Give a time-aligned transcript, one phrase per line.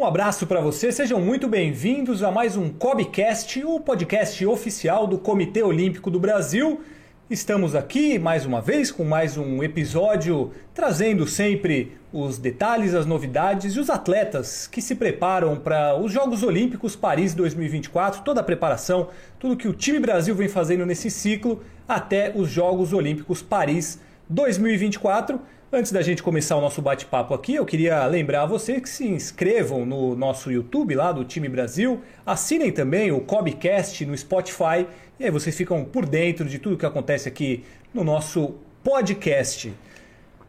[0.00, 5.18] Um abraço para você, sejam muito bem-vindos a mais um Cobcast, o podcast oficial do
[5.18, 6.80] Comitê Olímpico do Brasil.
[7.28, 13.76] Estamos aqui mais uma vez com mais um episódio trazendo sempre os detalhes, as novidades
[13.76, 19.08] e os atletas que se preparam para os Jogos Olímpicos Paris 2024, toda a preparação,
[19.38, 25.38] tudo que o time Brasil vem fazendo nesse ciclo até os Jogos Olímpicos Paris 2024.
[25.72, 29.06] Antes da gente começar o nosso bate-papo aqui, eu queria lembrar a vocês que se
[29.06, 34.84] inscrevam no nosso YouTube lá do Time Brasil, assinem também o Cobcast no Spotify
[35.16, 37.62] e aí vocês ficam por dentro de tudo que acontece aqui
[37.94, 39.72] no nosso podcast.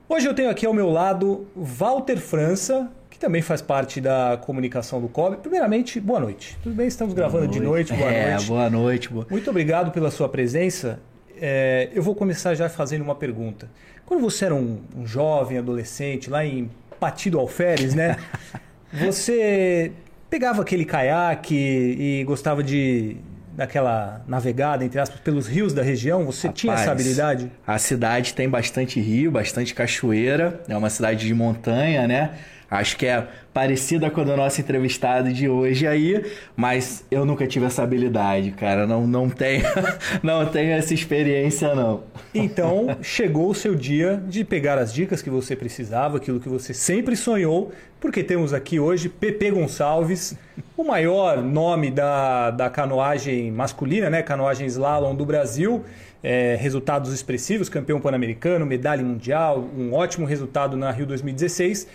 [0.10, 5.00] Hoje eu tenho aqui ao meu lado Walter França, que também faz parte da comunicação
[5.00, 5.38] do COB.
[5.38, 6.58] Primeiramente, boa noite.
[6.64, 6.88] Tudo bem?
[6.88, 7.60] Estamos gravando noite.
[7.60, 7.94] de noite.
[7.94, 8.48] Boa é, noite.
[8.48, 9.10] Boa noite.
[9.10, 9.28] Boa...
[9.30, 11.00] Muito obrigado pela sua presença.
[11.42, 13.68] É, eu vou começar já fazendo uma pergunta.
[14.06, 16.70] Quando você era um, um jovem, adolescente, lá em
[17.00, 18.16] Patido Alferes, né?
[18.94, 19.92] você
[20.30, 23.18] pegava aquele caiaque e gostava de
[23.54, 26.26] daquela navegada, entre aspas, pelos rios da região?
[26.26, 27.52] Você Rapaz, tinha essa habilidade?
[27.66, 30.62] A cidade tem bastante rio, bastante cachoeira.
[30.70, 32.32] É uma cidade de montanha, né?
[32.70, 36.24] Acho que é parecida com a do nosso entrevistado de hoje aí,
[36.56, 38.88] mas eu nunca tive essa habilidade, cara.
[38.88, 39.64] Não, não, tenho,
[40.24, 42.04] não tenho essa experiência, não.
[42.34, 46.74] Então, chegou o seu dia de pegar as dicas que você precisava, aquilo que você
[46.74, 50.36] sempre sonhou, porque temos aqui hoje Pepe Gonçalves,
[50.78, 54.24] o maior nome da, da canoagem masculina, né?
[54.24, 55.84] Canoagem slalom do Brasil.
[56.24, 61.88] É, resultados expressivos, campeão pan-americano, medalha mundial, um ótimo resultado na Rio 2016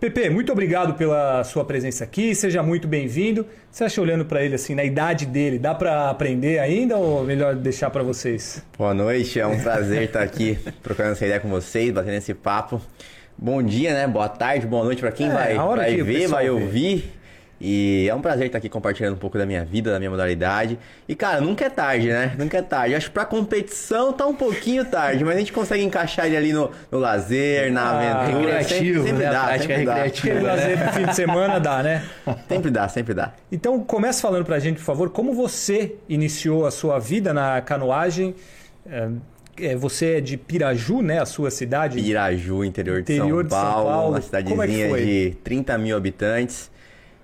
[0.00, 3.46] Pepe, muito obrigado pela sua presença aqui, seja muito bem-vindo.
[3.70, 7.54] Você acha olhando para ele assim, na idade dele, dá para aprender ainda ou melhor
[7.54, 8.64] deixar para vocês?
[8.78, 12.80] Boa noite, é um prazer estar aqui trocando essa ideia com vocês, batendo esse papo.
[13.36, 14.06] Bom dia, né?
[14.06, 17.12] Boa tarde, boa noite para quem é, vai, vai ver, vai ouvir.
[17.60, 20.78] E é um prazer estar aqui compartilhando um pouco da minha vida, da minha modalidade.
[21.06, 22.34] E, cara, nunca é tarde, né?
[22.38, 22.94] Nunca é tarde.
[22.94, 26.52] Acho que pra competição tá um pouquinho tarde, mas a gente consegue encaixar ele ali
[26.54, 28.58] no, no lazer, na ah, aventura.
[28.58, 29.30] Recreativo, sempre, sempre né?
[29.30, 29.84] dá, prática sempre.
[29.84, 29.94] Dá.
[29.94, 30.42] Né?
[30.42, 32.04] lazer no fim de semana dá, né?
[32.48, 33.32] Sempre dá, sempre dá.
[33.50, 38.34] Então, comece falando pra gente, por favor, como você iniciou a sua vida na canoagem.
[39.58, 41.20] É, você é de Piraju, né?
[41.20, 42.00] A sua cidade?
[42.00, 44.10] Piraju, interior de, interior São, de São Paulo, Paulo.
[44.12, 46.69] Uma cidadezinha é de 30 mil habitantes.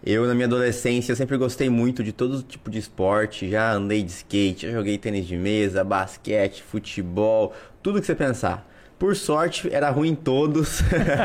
[0.06, 3.50] Eu, na minha adolescência, sempre gostei muito de todo tipo de esporte.
[3.50, 7.52] Já andei de skate, já joguei tênis de mesa, basquete, futebol,
[7.82, 8.70] tudo que você pensar.
[9.00, 10.80] Por sorte, era ruim em todos.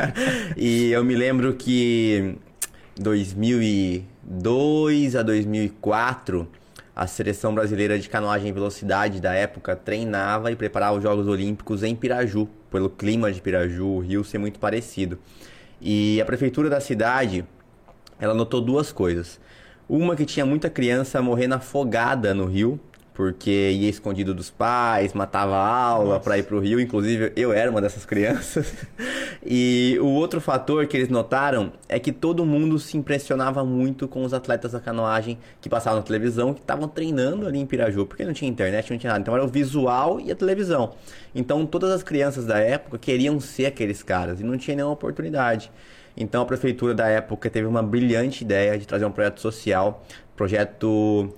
[0.58, 2.34] e eu me lembro que
[3.00, 6.50] 2002 a 2004,
[6.96, 11.84] a seleção brasileira de canoagem e velocidade da época treinava e preparava os Jogos Olímpicos
[11.84, 15.20] em Piraju, pelo clima de Piraju, o rio ser muito parecido.
[15.80, 17.46] E a prefeitura da cidade
[18.22, 19.42] ela notou duas coisas.
[19.90, 22.80] Uma que tinha muita criança morrendo afogada no rio,
[23.14, 27.70] porque ia escondido dos pais, matava a aula para ir pro rio, inclusive eu era
[27.70, 28.74] uma dessas crianças.
[29.46, 34.24] e o outro fator que eles notaram é que todo mundo se impressionava muito com
[34.24, 38.24] os atletas da canoagem que passavam na televisão, que estavam treinando ali em Piraju, porque
[38.24, 39.22] não tinha internet, não tinha nada.
[39.22, 40.94] Então era o visual e a televisão.
[41.36, 45.70] Então todas as crianças da época queriam ser aqueles caras e não tinha nenhuma oportunidade.
[46.16, 50.04] Então a prefeitura da época teve uma brilhante ideia de trazer um projeto social,
[50.36, 51.34] projeto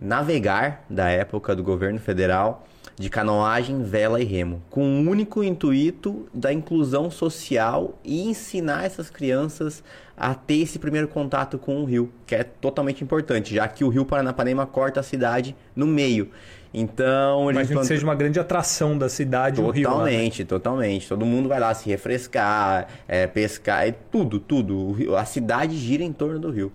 [0.00, 2.66] Navegar da época do governo federal,
[2.96, 8.84] de canoagem, vela e remo, com o um único intuito da inclusão social e ensinar
[8.84, 9.82] essas crianças
[10.16, 13.88] a ter esse primeiro contato com o rio, que é totalmente importante, já que o
[13.88, 16.30] rio Paranapanema corta a cidade no meio.
[16.76, 17.82] Então, Imagino plant...
[17.82, 19.88] que seja uma grande atração da cidade totalmente, o rio.
[19.88, 20.46] Totalmente, né?
[20.46, 21.08] totalmente.
[21.08, 25.16] Todo mundo vai lá se refrescar, é, pescar, é tudo, tudo.
[25.16, 26.72] A cidade gira em torno do rio.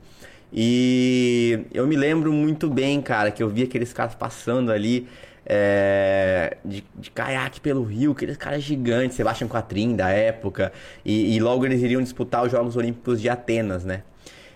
[0.54, 5.06] E eu me lembro muito bem, cara, que eu vi aqueles caras passando ali
[5.46, 10.72] é, de, de caiaque pelo rio, aqueles caras gigantes, Sebastião Quatrin da época,
[11.04, 14.04] e, e logo eles iriam disputar os Jogos Olímpicos de Atenas, né?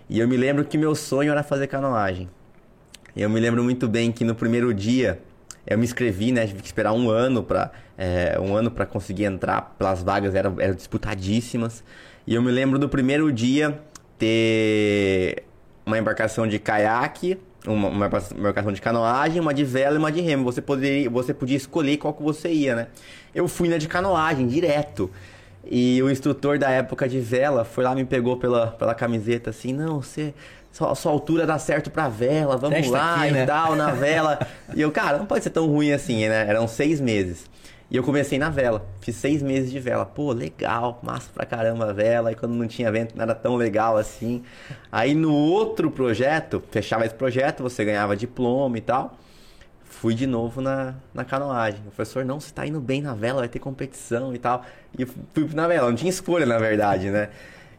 [0.10, 2.30] E eu me lembro que meu sonho era fazer canoagem.
[3.14, 5.20] E eu me lembro muito bem que no primeiro dia
[5.66, 6.46] eu me inscrevi, né?
[6.46, 10.56] Tive que esperar um ano para é, um ano para conseguir entrar pelas vagas eram,
[10.60, 11.84] eram disputadíssimas.
[12.28, 13.80] E eu me lembro do primeiro dia
[14.18, 15.44] ter
[15.86, 20.22] uma embarcação de caiaque, uma, uma, embarcação de canoagem, uma de vela e uma de
[20.22, 20.44] remo.
[20.44, 22.88] Você poderia, você podia escolher qual que você ia, né?
[23.34, 25.10] Eu fui na de canoagem direto.
[25.66, 29.72] E o instrutor da época de vela foi lá me pegou pela, pela camiseta assim,
[29.72, 30.34] não, você
[30.74, 33.46] sua, sua altura dá certo pra vela, vamos Testa lá aqui, e né?
[33.46, 34.40] tal, na vela.
[34.76, 36.50] e eu, cara, não pode ser tão ruim assim, né?
[36.50, 37.46] Eram seis meses.
[37.92, 38.84] E eu comecei na vela.
[39.00, 40.04] Fiz seis meses de vela.
[40.04, 42.32] Pô, legal, massa pra caramba a vela.
[42.32, 44.42] E quando não tinha vento, não era tão legal assim.
[44.92, 49.16] Aí no outro projeto, fechava esse projeto, você ganhava diploma e tal.
[49.84, 51.82] Fui de novo na, na canoagem.
[51.82, 54.66] O professor, não, você tá indo bem na vela, vai ter competição e tal.
[54.98, 57.30] E fui na vela, não tinha escolha, na verdade, né?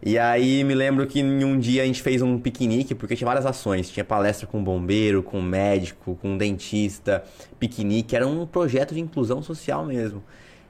[0.07, 3.25] E aí me lembro que em um dia a gente fez um piquenique, porque tinha
[3.25, 3.89] várias ações.
[3.89, 7.25] Tinha palestra com bombeiro, com médico, com dentista,
[7.59, 8.15] piquenique.
[8.15, 10.23] Era um projeto de inclusão social mesmo.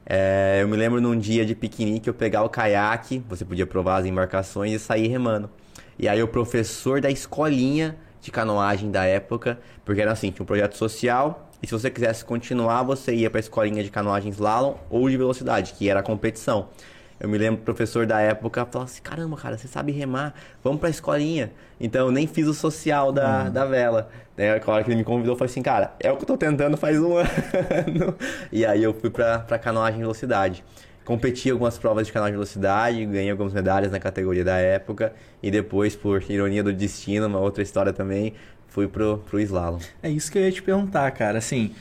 [0.06, 3.96] É, eu me lembro num dia de piquenique eu pegar o caiaque, você podia provar
[3.96, 5.50] as embarcações e sair remando.
[5.98, 10.46] E aí o professor da escolinha de canoagem da época, porque era assim, tinha um
[10.46, 14.76] projeto social, e se você quisesse continuar, você ia para a escolinha de canoagem slalom
[14.88, 16.68] ou de velocidade, que era a competição.
[17.18, 20.90] Eu me lembro professor da época falou assim: caramba, cara, você sabe remar, vamos pra
[20.90, 21.52] escolinha.
[21.80, 23.50] Então eu nem fiz o social da, uhum.
[23.50, 24.10] da vela.
[24.36, 26.26] Daí, a hora que ele me convidou, eu falei assim: cara, é o que eu
[26.26, 28.16] tô tentando faz um ano.
[28.50, 30.64] e aí eu fui pra, pra canoagem velocidade.
[31.04, 35.12] Competi algumas provas de canoagem velocidade, ganhei algumas medalhas na categoria da época.
[35.42, 38.32] E depois, por ironia do destino, uma outra história também,
[38.68, 39.78] fui pro, pro slalom.
[40.02, 41.38] É isso que eu ia te perguntar, cara.
[41.38, 41.74] Assim,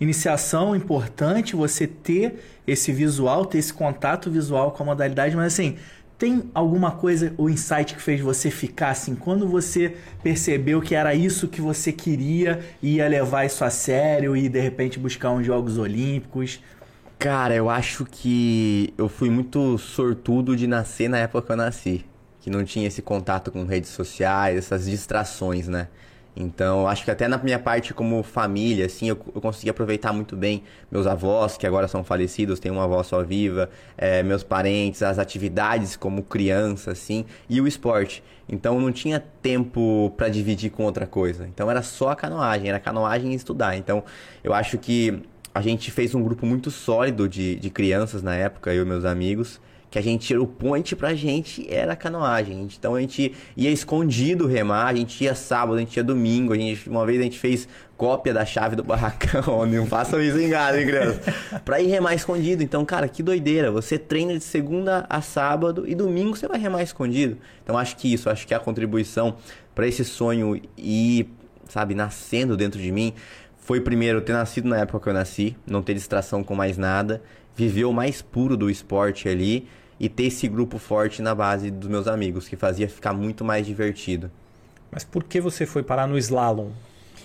[0.00, 5.76] iniciação importante você ter esse visual, ter esse contato visual com a modalidade, mas assim,
[6.18, 11.14] tem alguma coisa, o insight que fez você ficar assim, quando você percebeu que era
[11.14, 15.46] isso que você queria e ia levar isso a sério e de repente buscar uns
[15.46, 16.60] Jogos Olímpicos?
[17.18, 22.04] Cara, eu acho que eu fui muito sortudo de nascer na época que eu nasci,
[22.40, 25.88] que não tinha esse contato com redes sociais, essas distrações, né?
[26.40, 30.36] Então, acho que até na minha parte como família, assim, eu, eu consegui aproveitar muito
[30.36, 35.02] bem meus avós, que agora são falecidos, tenho uma avó só viva, é, meus parentes,
[35.02, 38.22] as atividades como criança, assim, e o esporte.
[38.48, 41.44] Então, não tinha tempo para dividir com outra coisa.
[41.44, 43.76] Então, era só a canoagem, era canoagem e estudar.
[43.76, 44.04] Então,
[44.44, 45.20] eu acho que
[45.52, 49.04] a gente fez um grupo muito sólido de, de crianças na época, eu e meus
[49.04, 52.68] amigos, que a gente o point pra gente era canoagem.
[52.78, 56.56] Então a gente ia escondido remar, a gente ia sábado, a gente ia domingo, a
[56.56, 60.50] gente, uma vez a gente fez cópia da chave do barracão, não façam isso em
[60.50, 61.34] casa, hein, criança?
[61.64, 62.62] pra ir remar escondido.
[62.62, 63.70] Então, cara, que doideira.
[63.70, 67.38] Você treina de segunda a sábado e domingo você vai remar escondido.
[67.62, 69.36] Então acho que isso, acho que a contribuição
[69.74, 71.28] para esse sonho ir,
[71.68, 73.14] sabe, nascendo dentro de mim
[73.56, 77.22] foi primeiro ter nascido na época que eu nasci, não ter distração com mais nada,
[77.58, 79.66] viver o mais puro do esporte ali
[79.98, 83.66] e ter esse grupo forte na base dos meus amigos, que fazia ficar muito mais
[83.66, 84.30] divertido.
[84.92, 86.70] Mas por que você foi parar no slalom?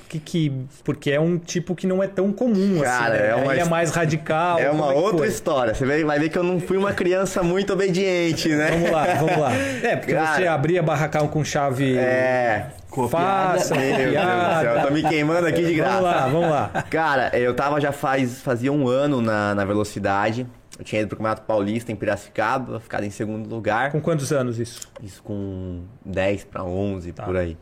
[0.09, 0.51] Que, que,
[0.83, 3.29] porque é um tipo que não é tão comum assim, Cara, assim, né?
[3.29, 4.59] é, uma, é mais radical.
[4.59, 5.27] É uma é outra foi?
[5.27, 5.73] história.
[5.75, 8.71] Você vai, vai ver que eu não fui uma criança muito obediente, né?
[8.71, 9.51] Vamos lá, vamos lá.
[9.83, 11.95] É, porque Cara, você abria barracão com chave.
[11.95, 12.71] É.
[13.09, 16.01] Faça, Meu Deus do céu, tô me queimando aqui de graça.
[16.01, 16.83] Vamos lá, vamos lá.
[16.89, 20.45] Cara, eu tava já faz, fazia um ano na, na velocidade.
[20.77, 23.91] Eu tinha ido pro Campeonato Paulista em Piracicaba, ficado em segundo lugar.
[23.91, 24.91] Com quantos anos isso?
[25.01, 27.23] Isso com 10 para 11, tá.
[27.23, 27.57] por aí.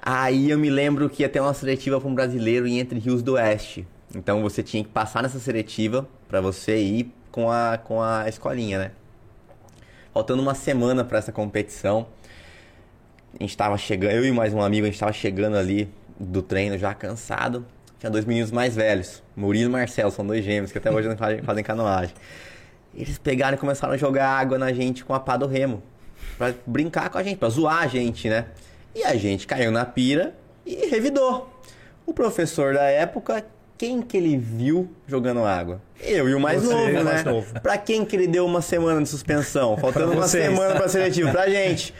[0.00, 3.22] Aí eu me lembro que ia ter uma seletiva para um brasileiro em Entre Rios
[3.22, 3.86] do Oeste.
[4.14, 8.78] Então você tinha que passar nessa seletiva para você ir com a, com a escolinha,
[8.78, 8.90] né?
[10.12, 12.06] Faltando uma semana para essa competição,
[13.38, 15.88] a gente tava chegando, eu e mais um amigo, a gente tava chegando ali
[16.18, 17.66] do treino já cansado
[18.04, 21.16] tinha dois meninos mais velhos, Murilo e Marcelo, são dois gêmeos que até hoje não
[21.16, 22.14] fazem canoagem.
[22.94, 25.82] Eles pegaram e começaram a jogar água na gente com a pá do remo.
[26.36, 28.44] Pra brincar com a gente, pra zoar a gente, né?
[28.94, 30.34] E a gente caiu na pira
[30.66, 31.50] e revidou.
[32.04, 33.42] O professor da época,
[33.78, 35.80] quem que ele viu jogando água?
[35.98, 37.02] Eu e o mais Você, novo, né?
[37.02, 37.58] Mais novo.
[37.62, 39.78] Pra quem que ele deu uma semana de suspensão?
[39.78, 41.94] Faltando uma semana pra seletivo, pra gente.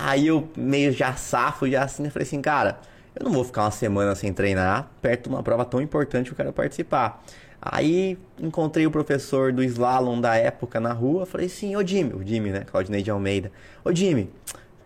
[0.00, 2.78] Aí eu meio já safo, já assim, falei assim, cara,
[3.18, 6.32] eu não vou ficar uma semana sem treinar perto de uma prova tão importante que
[6.32, 7.22] eu quero participar.
[7.60, 12.24] Aí encontrei o professor do slalom da época na rua, falei assim, ô Jimmy, o
[12.24, 13.50] Jimmy, né, Claudinei de Almeida,
[13.84, 14.30] ô Jimmy,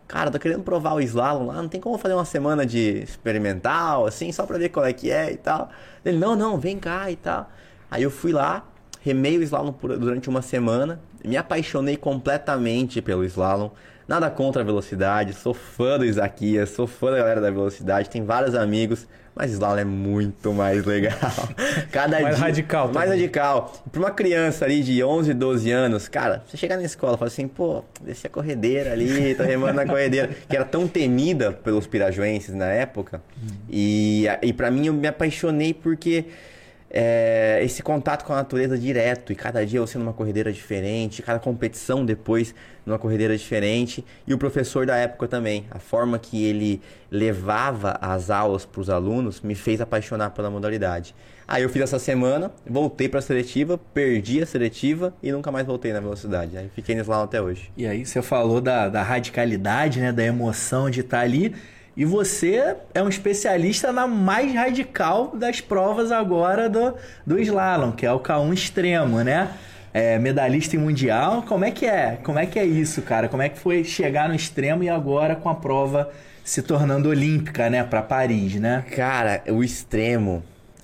[0.09, 4.07] cara, tô querendo provar o slalom lá, não tem como fazer uma semana de experimental,
[4.07, 5.69] assim, só pra ver qual é que é e tal.
[6.03, 7.51] Ele, não, não, vem cá e tal.
[7.91, 8.67] Aí eu fui lá,
[9.03, 13.71] remei o slalom durante uma semana, me apaixonei completamente pelo slalom,
[14.13, 18.23] Nada contra a velocidade, sou fã do Isaquias, sou fã da galera da velocidade, tem
[18.23, 21.17] vários amigos, mas slalom é muito mais legal.
[21.91, 22.93] Cada mais dia, radical.
[22.93, 23.23] Mais também.
[23.23, 23.73] radical.
[23.91, 27.29] Para uma criança ali de 11, 12 anos, cara, você chegar na escola e fala
[27.29, 31.87] assim, pô, desci a corredeira ali, tô remando na corredeira, que era tão temida pelos
[31.87, 33.23] pirajuenses na época.
[33.43, 33.49] Hum.
[33.71, 36.27] E, e para mim eu me apaixonei porque
[36.95, 41.39] é, esse contato com a natureza direto e cada dia você numa corredeira diferente, cada
[41.39, 46.83] competição depois numa corredeira diferente e o professor da época também, a forma que ele
[47.11, 51.15] levava as aulas para os alunos me fez apaixonar pela modalidade.
[51.49, 55.67] Aí eu fiz essa semana, voltei para a seletiva, perdi a seletiva e nunca mais
[55.67, 56.57] voltei na velocidade.
[56.57, 57.71] Aí fiquei nesse lá até hoje.
[57.77, 61.55] E aí você falou da, da radicalidade, né, da emoção de estar ali.
[61.97, 66.95] E você é um especialista na mais radical das provas agora do,
[67.27, 69.51] do slalom, que é o K1 extremo, né?
[69.93, 71.43] É, medalhista em mundial.
[71.47, 72.19] Como é que é?
[72.23, 73.29] Como é que é isso, cara?
[73.29, 76.11] Como é que foi chegar no extremo e agora com a prova
[76.43, 78.85] se tornando olímpica, né, para Paris, né?
[78.97, 80.43] Cara, o extremo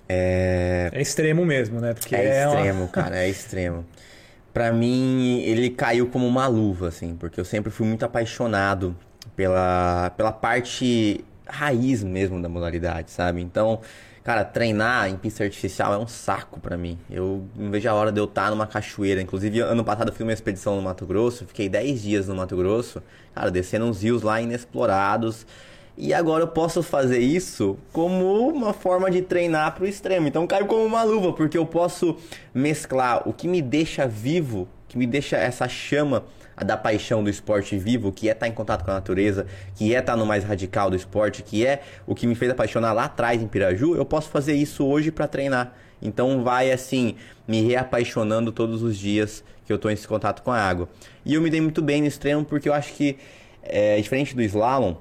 [0.09, 1.95] é É extremo mesmo, né?
[1.95, 3.85] Porque é uma- extremo, cara, é extremo.
[4.53, 8.95] Pra mim, ele caiu como uma luva, assim, porque eu sempre fui muito apaixonado
[9.38, 13.40] pela, pela parte raiz mesmo da modalidade, sabe?
[13.40, 13.78] Então,
[14.25, 16.99] cara, treinar em pista artificial é um saco pra mim.
[17.09, 19.23] Eu não vejo a hora de eu estar numa cachoeira.
[19.23, 22.57] Inclusive, ano passado eu fiz uma expedição no Mato Grosso, fiquei 10 dias no Mato
[22.57, 23.00] Grosso,
[23.33, 25.47] cara, descendo uns rios lá inexplorados.
[25.97, 30.26] E agora eu posso fazer isso como uma forma de treinar para o extremo.
[30.26, 32.16] Então caiu como uma luva, porque eu posso
[32.52, 36.25] mesclar o que me deixa vivo, que me deixa essa chama
[36.65, 39.99] da paixão do esporte vivo, que é estar em contato com a natureza, que é
[39.99, 43.43] estar no mais radical do esporte, que é o que me fez apaixonar lá atrás
[43.43, 45.75] em Piraju, eu posso fazer isso hoje para treinar.
[46.00, 50.61] Então vai assim, me reapaixonando todos os dias que eu estou nesse contato com a
[50.61, 50.88] água.
[51.25, 53.19] E eu me dei muito bem no extremo porque eu acho que
[53.62, 54.97] é diferente do slalom,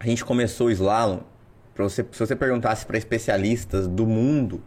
[0.00, 1.20] a gente começou o slalom,
[1.76, 4.62] você, se você perguntasse para especialistas do mundo,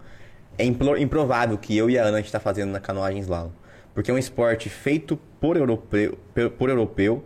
[0.57, 3.51] é impro- improvável que eu e a Ana a gente está fazendo na canoagem slalom.
[3.97, 7.23] Porque é um esporte feito por europeu, pe- por europeu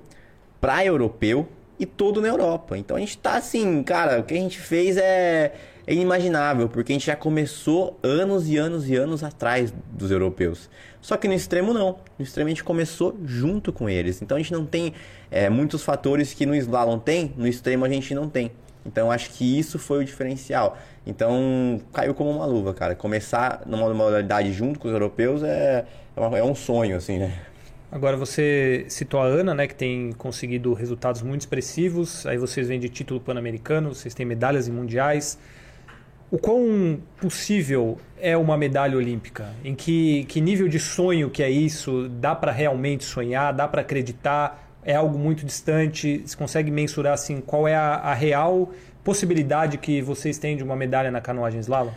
[0.61, 1.45] para europeu
[1.77, 2.77] e todo na Europa.
[2.77, 5.53] Então a gente tá assim, cara, o que a gente fez é,
[5.85, 10.69] é inimaginável, porque a gente já começou anos e anos e anos atrás dos europeus.
[11.01, 11.97] Só que no extremo não.
[12.17, 14.21] No extremo a gente começou junto com eles.
[14.21, 14.93] Então a gente não tem
[15.29, 18.49] é, muitos fatores que no slalom tem, no extremo a gente não tem.
[18.85, 20.77] Então acho que isso foi o diferencial.
[21.05, 22.95] Então caiu como uma luva, cara.
[22.95, 25.85] Começar numa modalidade junto com os europeus é,
[26.15, 27.33] é, é um sonho, assim, né?
[27.91, 32.25] Agora você citou a Ana, né, que tem conseguido resultados muito expressivos.
[32.25, 35.37] Aí vocês vêm de título pan-americano, vocês têm medalhas em mundiais.
[36.31, 39.49] O quão possível é uma medalha olímpica?
[39.65, 42.07] Em que, que nível de sonho que é isso?
[42.07, 43.51] Dá para realmente sonhar?
[43.53, 44.70] Dá para acreditar?
[44.83, 46.23] É algo muito distante?
[46.25, 48.71] Você consegue mensurar assim qual é a, a real
[49.03, 51.91] possibilidade que vocês têm de uma medalha na canoagem slalom?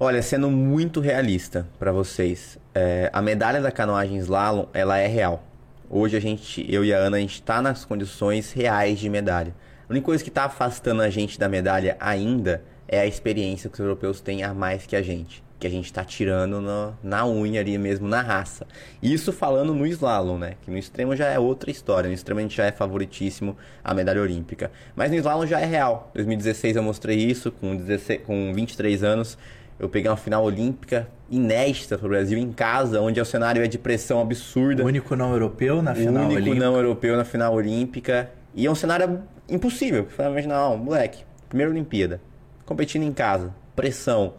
[0.00, 5.44] Olha, sendo muito realista para vocês, é, a medalha da canoagem slalom, ela é real.
[5.88, 9.54] Hoje a gente, eu e a Ana, a gente tá nas condições reais de medalha.
[9.88, 13.74] A única coisa que tá afastando a gente da medalha ainda é a experiência que
[13.74, 15.43] os europeus têm a mais que a gente.
[15.58, 18.66] Que a gente tá tirando na, na unha ali mesmo, na raça.
[19.02, 20.54] Isso falando no slalom, né?
[20.62, 22.08] Que no extremo já é outra história.
[22.08, 24.70] No extremo a gente já é favoritíssimo a medalha olímpica.
[24.96, 26.10] Mas no slalom já é real.
[26.14, 29.38] 2016 eu mostrei isso, com, 16, com 23 anos.
[29.78, 33.66] Eu peguei uma final olímpica inédita para o Brasil em casa, onde o cenário é
[33.66, 34.82] de pressão absurda.
[34.82, 36.64] O único não europeu na O final único olímpica.
[36.64, 38.30] não europeu na final olímpica.
[38.54, 40.06] E é um cenário impossível.
[40.16, 42.20] Vai imaginar, moleque, primeira Olimpíada,
[42.64, 44.34] competindo em casa, pressão,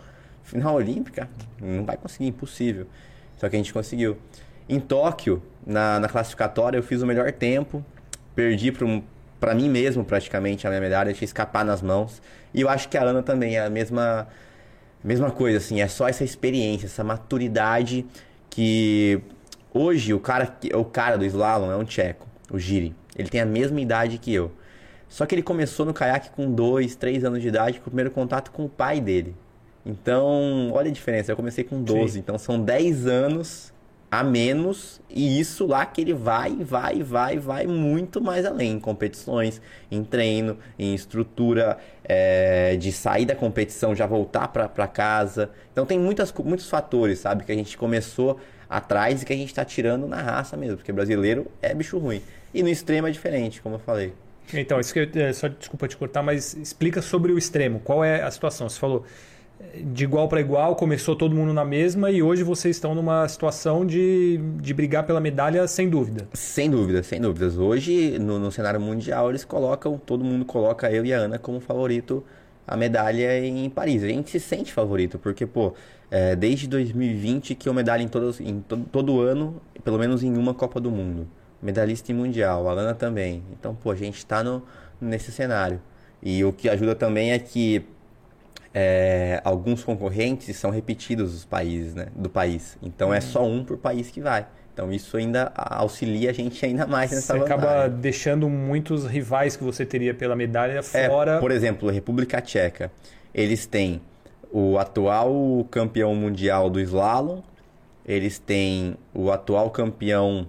[0.45, 1.29] final olímpica,
[1.61, 2.87] não vai conseguir, impossível.
[3.37, 4.17] Só que a gente conseguiu.
[4.67, 7.83] Em Tóquio, na, na classificatória, eu fiz o melhor tempo,
[8.33, 9.03] perdi para um,
[9.55, 12.21] mim mesmo praticamente a minha medalha, deixei escapar nas mãos.
[12.53, 14.27] E eu acho que a Ana também é a mesma,
[15.03, 18.05] mesma coisa, assim, é só essa experiência, essa maturidade
[18.49, 19.21] que
[19.73, 22.95] hoje o cara, o cara do slalom é um tcheco, o Giri.
[23.15, 24.51] Ele tem a mesma idade que eu.
[25.07, 28.11] Só que ele começou no caiaque com 2, 3 anos de idade, com o primeiro
[28.11, 29.35] contato com o pai dele.
[29.85, 32.19] Então, olha a diferença, eu comecei com 12, Sim.
[32.19, 33.73] então são 10 anos
[34.09, 38.79] a menos, e isso lá que ele vai, vai, vai, vai muito mais além, em
[38.79, 39.61] competições,
[39.91, 45.49] em treino, em estrutura é, de sair da competição, já voltar para casa.
[45.71, 48.39] Então tem muitas, muitos fatores, sabe, que a gente começou
[48.69, 52.21] atrás e que a gente está tirando na raça mesmo, porque brasileiro é bicho ruim.
[52.53, 54.13] E no extremo é diferente, como eu falei.
[54.53, 57.79] Então, isso que eu, é, só desculpa te cortar, mas explica sobre o extremo.
[57.79, 58.69] Qual é a situação?
[58.69, 59.03] Você falou
[59.83, 63.85] de igual para igual, começou todo mundo na mesma e hoje vocês estão numa situação
[63.85, 66.27] de, de brigar pela medalha sem dúvida.
[66.33, 67.57] Sem dúvida, sem dúvidas.
[67.57, 71.59] Hoje, no, no cenário mundial, eles colocam, todo mundo coloca eu e a Ana como
[71.59, 72.23] favorito
[72.67, 74.03] a medalha em Paris.
[74.03, 75.73] A gente se sente favorito, porque, pô,
[76.09, 80.35] é, desde 2020 que eu medalho em, todos, em to- todo ano, pelo menos em
[80.37, 81.27] uma Copa do Mundo.
[81.61, 83.43] Medalhista em Mundial, a Ana também.
[83.51, 84.63] Então, pô, a gente tá no,
[84.99, 85.81] nesse cenário.
[86.23, 87.85] E o que ajuda também é que
[88.77, 92.77] é, alguns concorrentes são repetidos os países, né, do país.
[92.83, 94.45] Então é só um por país que vai.
[94.73, 97.63] Então isso ainda auxilia a gente ainda mais nessa Você vantagem.
[97.69, 101.39] acaba deixando muitos rivais que você teria pela medalha É, fora.
[101.39, 102.91] por exemplo, a República Tcheca.
[103.33, 104.01] Eles têm
[104.51, 107.41] o atual campeão mundial do slalom,
[108.05, 110.45] eles têm o atual campeão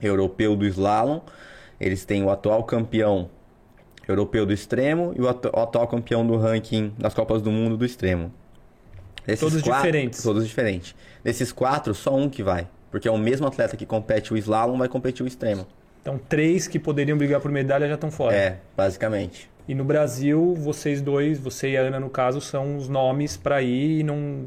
[0.00, 1.20] europeu do slalom,
[1.80, 3.28] eles têm o atual campeão
[4.08, 7.76] europeu do extremo e o, atu- o atual campeão do ranking das Copas do Mundo
[7.76, 8.32] do extremo.
[9.26, 10.22] Desses Todos diferentes.
[10.22, 10.94] Todos diferentes.
[11.22, 12.66] Desses quatro, só um que vai.
[12.90, 15.66] Porque é o mesmo atleta que compete o slalom vai competir o extremo.
[16.00, 18.34] Então, três que poderiam brigar por medalha já estão fora.
[18.34, 19.50] É, basicamente.
[19.68, 23.60] E no Brasil, vocês dois, você e a Ana, no caso, são os nomes para
[23.60, 24.46] ir e não.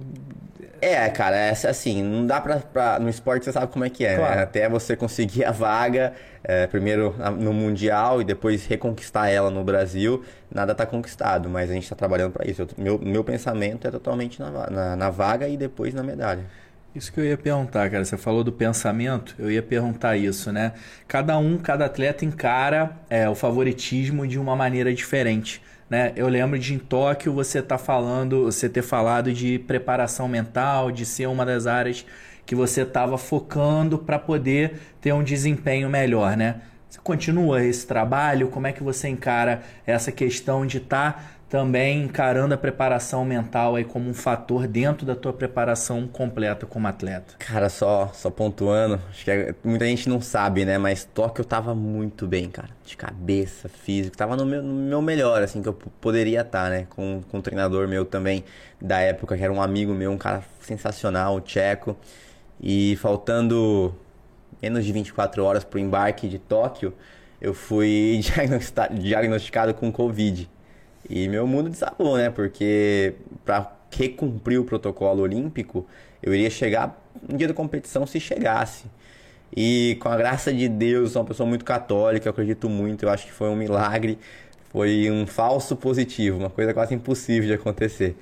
[0.81, 4.03] É, cara, é assim, não dá pra, pra- No esporte você sabe como é que
[4.03, 4.35] é, Claro.
[4.37, 4.41] né?
[4.41, 6.13] Até você conseguir a vaga,
[6.43, 11.73] é, primeiro no Mundial e depois reconquistar ela no Brasil, nada tá conquistado, mas a
[11.73, 12.63] gente tá trabalhando pra isso.
[12.63, 16.45] Eu- meu, meu pensamento é totalmente na, na, na vaga e depois na medalha.
[16.93, 18.03] Isso que eu ia perguntar, cara.
[18.03, 20.73] Você falou do pensamento, eu ia perguntar isso, né?
[21.07, 25.61] Cada um, cada atleta encara é, o favoritismo de uma maneira diferente.
[25.89, 26.11] Né?
[26.15, 31.05] Eu lembro de em Tóquio você tá falando, você ter falado de preparação mental, de
[31.05, 32.05] ser uma das áreas
[32.45, 36.61] que você estava focando para poder ter um desempenho melhor, né?
[36.89, 38.49] Você continua esse trabalho?
[38.49, 43.83] Como é que você encara essa questão de estar também encarando a preparação mental aí
[43.83, 47.33] como um fator dentro da tua preparação completa como atleta?
[47.37, 50.77] Cara, só, só pontuando, acho que é- muita gente não sabe, né?
[50.77, 52.69] Mas Tóquio eu tava muito bem, cara.
[52.85, 56.87] De cabeça, físico, tava no meu, no meu melhor, assim, que eu poderia estar, né?
[56.89, 58.45] Com, com um treinador meu também
[58.81, 61.97] da época, que era um amigo meu, um cara sensacional, o tcheco.
[62.61, 63.93] E faltando
[64.61, 66.93] menos de 24 horas pro embarque de Tóquio,
[67.41, 68.21] eu fui
[68.97, 70.49] diagnosticado com Covid.
[71.13, 72.29] E meu mundo desabou, né?
[72.29, 75.85] Porque para recumprir o protocolo olímpico,
[76.23, 78.85] eu iria chegar no dia da competição se chegasse.
[79.53, 83.09] E com a graça de Deus, sou uma pessoa muito católica, eu acredito muito, eu
[83.09, 84.17] acho que foi um milagre,
[84.69, 88.15] foi um falso positivo, uma coisa quase impossível de acontecer.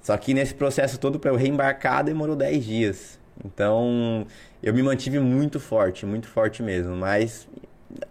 [0.00, 3.18] Só que nesse processo todo para eu reembarcar demorou 10 dias.
[3.44, 4.24] Então,
[4.62, 7.48] eu me mantive muito forte, muito forte mesmo, mas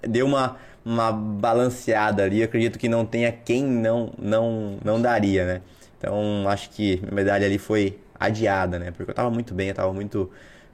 [0.02, 0.58] deu uma,
[0.90, 5.62] uma balanceada ali, eu acredito que não tenha quem não não não daria, né?
[5.98, 8.92] Então, acho que minha medalha ali foi adiada, né?
[8.92, 10.30] Porque eu tava muito bem, eu tava muito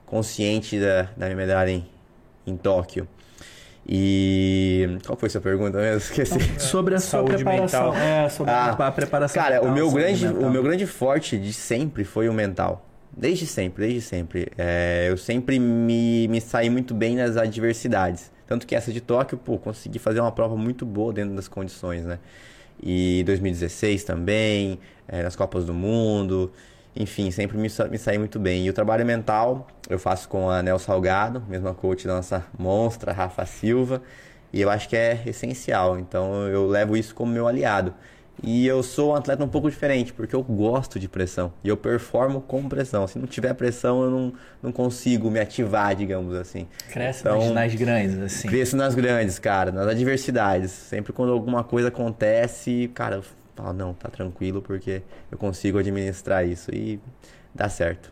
[0.05, 1.85] consciente da, da minha medalha em,
[2.47, 3.07] em Tóquio.
[3.87, 5.97] E qual foi a sua pergunta mesmo?
[6.11, 6.59] Esqueci.
[6.59, 7.91] Sobre a sua Saúde preparação.
[7.91, 7.95] mental.
[8.01, 10.43] É, sobre Ah, a preparação Cara, mental, o meu grande, mental.
[10.43, 12.83] o meu grande forte de sempre foi o mental.
[13.15, 14.47] Desde sempre, desde sempre.
[14.57, 18.31] É, eu sempre me, me saí muito bem nas adversidades.
[18.47, 22.03] Tanto que essa de Tóquio, pô, consegui fazer uma prova muito boa dentro das condições,
[22.03, 22.19] né?
[22.81, 26.51] E 2016 também, é, nas Copas do Mundo.
[26.95, 28.65] Enfim, sempre me, me saí muito bem.
[28.65, 33.11] E o trabalho mental eu faço com a Nel Salgado, mesma coach da nossa monstra,
[33.11, 34.01] Rafa Silva.
[34.53, 35.99] E eu acho que é essencial.
[35.99, 37.93] Então eu levo isso como meu aliado.
[38.43, 41.53] E eu sou um atleta um pouco diferente, porque eu gosto de pressão.
[41.63, 43.07] E eu performo com pressão.
[43.07, 46.67] Se não tiver pressão, eu não, não consigo me ativar, digamos assim.
[46.89, 48.47] Cresce Então, nas, grandes, assim.
[48.47, 50.71] Cresço nas grandes, cara, nas adversidades.
[50.71, 53.23] Sempre quando alguma coisa acontece, cara, eu
[53.55, 56.99] falo, não, tá tranquilo, porque eu consigo administrar isso e
[57.53, 58.11] dá certo.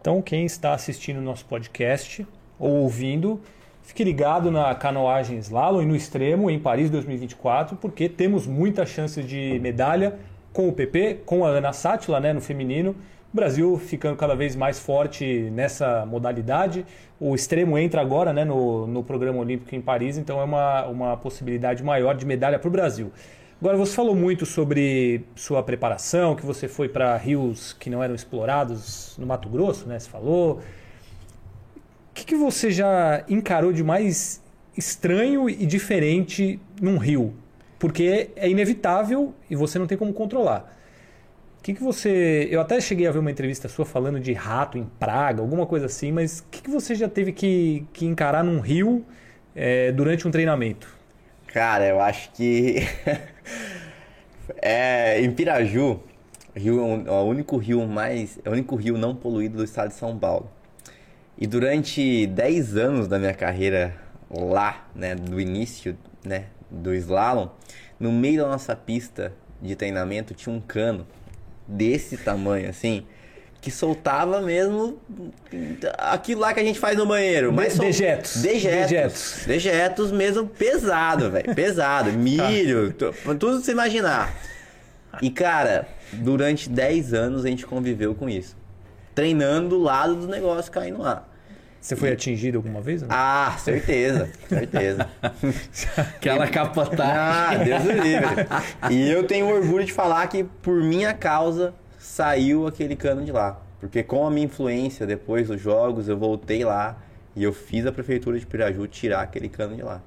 [0.00, 2.26] Então, quem está assistindo o nosso podcast
[2.58, 3.40] ou ouvindo,
[3.90, 9.20] fique ligado na canoagem slalom e no extremo em Paris 2024, porque temos muita chance
[9.20, 10.16] de medalha
[10.52, 12.94] com o PP, com a Ana Sátila, né, no feminino.
[13.32, 16.86] O Brasil ficando cada vez mais forte nessa modalidade.
[17.18, 21.16] O extremo entra agora né, no, no programa olímpico em Paris, então é uma, uma
[21.16, 23.10] possibilidade maior de medalha para o Brasil.
[23.60, 28.14] Agora, você falou muito sobre sua preparação, que você foi para rios que não eram
[28.14, 29.98] explorados no Mato Grosso, né?
[29.98, 30.60] Você falou.
[32.20, 34.42] Que, que você já encarou de mais
[34.76, 37.34] estranho e diferente num rio?
[37.78, 40.76] Porque é inevitável e você não tem como controlar.
[41.58, 42.46] O que, que você.
[42.50, 45.86] Eu até cheguei a ver uma entrevista sua falando de rato em praga, alguma coisa
[45.86, 49.04] assim, mas o que, que você já teve que, que encarar num rio
[49.56, 50.94] eh, durante um treinamento?
[51.46, 52.86] Cara, eu acho que.
[54.60, 56.00] é, em Piraju,
[56.54, 58.38] rio, é o único rio mais.
[58.44, 60.50] É o único rio não poluído do estado de São Paulo.
[61.40, 63.94] E durante 10 anos da minha carreira
[64.30, 67.48] lá, né, do início, né, do slalom,
[67.98, 71.06] no meio da nossa pista de treinamento tinha um cano
[71.66, 73.06] desse tamanho assim,
[73.60, 74.98] que soltava mesmo
[75.98, 78.36] aquilo lá que a gente faz no banheiro, mas De- dejetos.
[78.40, 79.42] dejetos, Dejetos.
[79.46, 84.34] dejetos mesmo pesado, velho, pesado, milho, tu- tudo você imaginar.
[85.20, 88.56] E, cara, durante 10 anos a gente conviveu com isso.
[89.14, 91.26] Treinando do lado do negócio caindo lá.
[91.80, 93.00] Você foi atingido alguma vez?
[93.00, 93.08] Não?
[93.10, 95.08] Ah, certeza, certeza.
[95.96, 97.14] Aquela capotagem.
[97.16, 98.26] Ah, Deus do livre.
[98.90, 103.58] E eu tenho orgulho de falar que por minha causa saiu aquele cano de lá.
[103.80, 106.98] Porque com a minha influência depois dos jogos, eu voltei lá
[107.34, 110.02] e eu fiz a prefeitura de Piraju tirar aquele cano de lá.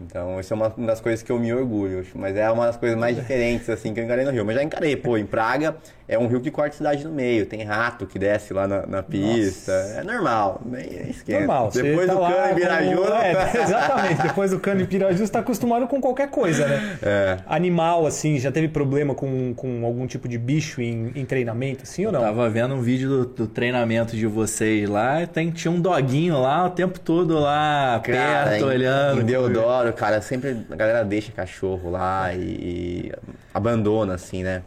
[0.00, 2.96] Então, isso é uma das coisas que eu me orgulho, mas é uma das coisas
[2.96, 4.44] mais diferentes, assim, que eu encarei no Rio.
[4.44, 5.76] Mas já encarei, pô, em Praga
[6.08, 8.86] é um rio que corta a cidade no meio, tem rato que desce lá na,
[8.86, 10.00] na pista, Nossa.
[10.00, 11.40] é normal, nem esquenta.
[11.40, 12.96] Normal, Depois tá do cano em Piraju...
[12.96, 13.08] Com...
[13.18, 16.98] É, exatamente, depois do cano em Piraju você está acostumado com qualquer coisa, né?
[17.02, 17.36] É.
[17.46, 22.06] Animal, assim, já teve problema com, com algum tipo de bicho em, em treinamento, assim
[22.06, 22.20] ou não?
[22.20, 26.40] Eu tava vendo um vídeo do, do treinamento de vocês lá, tem, tinha um doguinho
[26.40, 29.20] lá o tempo todo lá, cara, perto, em, olhando.
[29.20, 33.12] Em Deodoro, cara, sempre a galera deixa cachorro lá e, e
[33.52, 34.62] abandona, assim, né?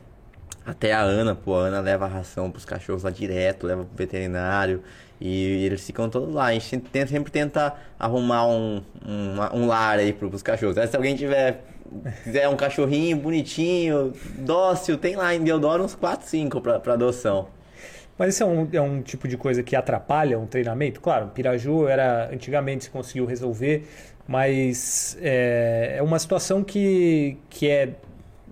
[0.65, 3.95] Até a Ana, pô, a Ana leva a ração pros cachorros lá direto, leva pro
[3.95, 4.83] veterinário.
[5.19, 6.45] E eles ficam todos lá.
[6.45, 10.75] A gente tenta, sempre tenta arrumar um, um, um lar aí pros cachorros.
[10.89, 11.63] Se alguém tiver
[12.23, 17.49] quiser um cachorrinho bonitinho, dócil, tem lá em Deodoro uns 4, 5 pra, pra adoção.
[18.17, 21.01] Mas isso é um, é um tipo de coisa que atrapalha um treinamento?
[21.01, 23.87] Claro, Piraju era antigamente se conseguiu resolver,
[24.27, 27.95] mas é, é uma situação que, que é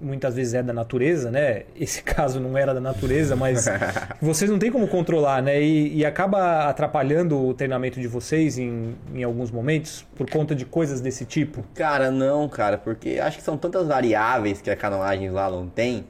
[0.01, 1.63] muitas vezes é da natureza, né?
[1.75, 3.65] Esse caso não era da natureza, mas
[4.21, 5.61] vocês não têm como controlar, né?
[5.61, 10.65] E, e, acaba atrapalhando o treinamento de vocês em, em alguns momentos por conta de
[10.65, 11.63] coisas desse tipo?
[11.73, 16.05] Cara, não, cara, porque acho que são tantas variáveis que a canoagem lá não tem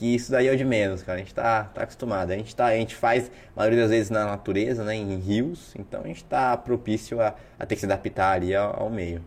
[0.00, 1.16] que isso daí é o de menos, cara.
[1.16, 2.30] A gente tá, tá acostumado.
[2.30, 4.96] A gente, tá, a gente faz, a maioria das vezes, na natureza, né?
[4.96, 5.74] Em rios.
[5.78, 9.22] Então a gente tá propício a, a ter que se adaptar ali ao, ao meio.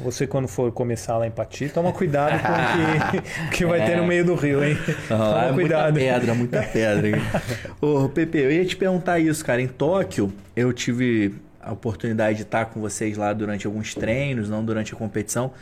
[0.00, 3.86] Você, quando for começar lá em Pati, toma cuidado com o que, que vai é.
[3.86, 4.76] ter no meio do rio, hein?
[5.08, 5.92] toma é cuidado.
[5.92, 7.18] Muita pedra, muita pedra.
[7.80, 9.60] Ô, Pepe, eu ia te perguntar isso, cara.
[9.60, 14.64] Em Tóquio, eu tive a oportunidade de estar com vocês lá durante alguns treinos, não
[14.64, 15.52] durante a competição.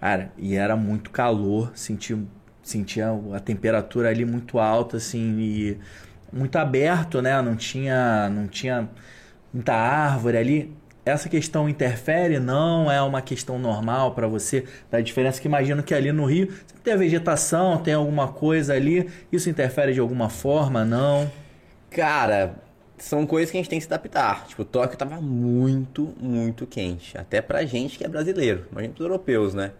[0.00, 2.16] Cara, e era muito calor, senti
[2.62, 5.78] sentia a temperatura ali muito alta, assim, e
[6.32, 7.40] muito aberto, né?
[7.40, 8.88] Não tinha, não tinha
[9.52, 10.76] muita árvore ali.
[11.06, 12.40] Essa questão interfere?
[12.40, 14.64] Não é uma questão normal para você?
[14.90, 19.08] Da diferença que imagino que ali no Rio tem a vegetação, tem alguma coisa ali.
[19.30, 20.84] Isso interfere de alguma forma?
[20.84, 21.30] Não?
[21.90, 22.56] Cara,
[22.98, 24.48] são coisas que a gente tem que se adaptar.
[24.48, 27.16] Tipo, Tóquio tava muito, muito quente.
[27.16, 28.66] Até pra gente que é brasileiro.
[28.72, 29.70] Imagina pros europeus, né?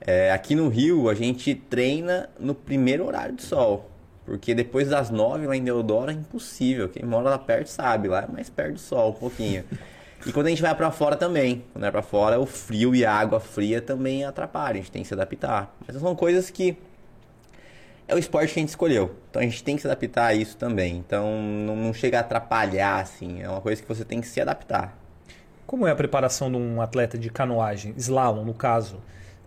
[0.00, 3.90] É, aqui no Rio, a gente treina no primeiro horário de sol.
[4.24, 6.88] Porque depois das nove lá em Deodoro é impossível.
[6.88, 9.64] Quem mora lá perto sabe, lá é mais perto do sol um pouquinho.
[10.26, 11.64] E quando a gente vai para fora também.
[11.72, 14.80] Quando é para fora, o frio e a água fria também atrapalham.
[14.80, 15.72] A gente tem que se adaptar.
[15.86, 16.76] Mas são coisas que
[18.08, 19.14] é o esporte que a gente escolheu.
[19.30, 20.96] Então a gente tem que se adaptar a isso também.
[20.96, 23.40] Então não, não chega a atrapalhar, assim.
[23.40, 24.98] É uma coisa que você tem que se adaptar.
[25.64, 29.00] Como é a preparação de um atleta de canoagem, slalom no caso?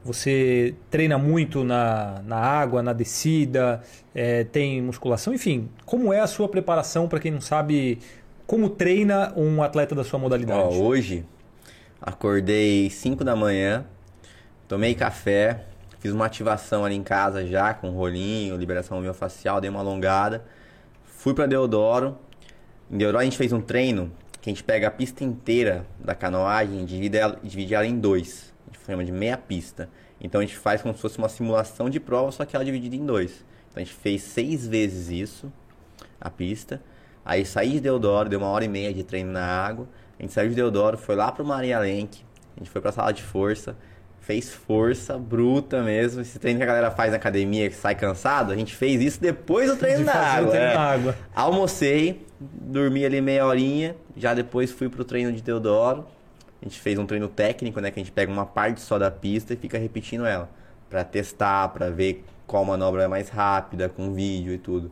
[0.03, 3.81] Você treina muito na, na água, na descida,
[4.15, 5.69] é, tem musculação, enfim.
[5.85, 7.99] Como é a sua preparação, para quem não sabe,
[8.49, 10.75] como treina um atleta da sua modalidade?
[10.75, 11.23] Ó, hoje,
[12.01, 13.85] acordei 5 da manhã,
[14.67, 15.65] tomei café,
[15.99, 20.43] fiz uma ativação ali em casa já, com rolinho, liberação miofascial, dei uma alongada.
[21.03, 22.17] Fui para Deodoro.
[22.89, 26.15] Em Deodoro a gente fez um treino que a gente pega a pista inteira da
[26.15, 28.49] canoagem e divide ela, divide ela em dois
[28.89, 29.87] chama de meia pista.
[30.19, 32.65] Então a gente faz como se fosse uma simulação de prova, só que ela é
[32.65, 33.45] dividida em dois.
[33.69, 35.53] Então a gente fez seis vezes isso,
[36.19, 36.81] a pista.
[37.23, 39.87] Aí saí de Deodoro, deu uma hora e meia de treino na água.
[40.17, 42.21] A gente saiu de Deodoro, foi lá pro Maria Lenk,
[42.55, 43.75] a gente foi pra sala de força,
[44.19, 46.21] fez força bruta mesmo.
[46.21, 49.21] Esse treino que a galera faz na academia que sai cansado, a gente fez isso
[49.21, 50.73] depois do treino, na água, treino é.
[50.73, 51.15] na água.
[51.33, 56.05] Almocei, dormi ali meia horinha, já depois fui pro treino de Deodoro.
[56.61, 57.89] A gente fez um treino técnico, né?
[57.89, 60.49] Que a gente pega uma parte só da pista e fica repetindo ela.
[60.89, 64.91] para testar, para ver qual manobra é mais rápida, com vídeo e tudo.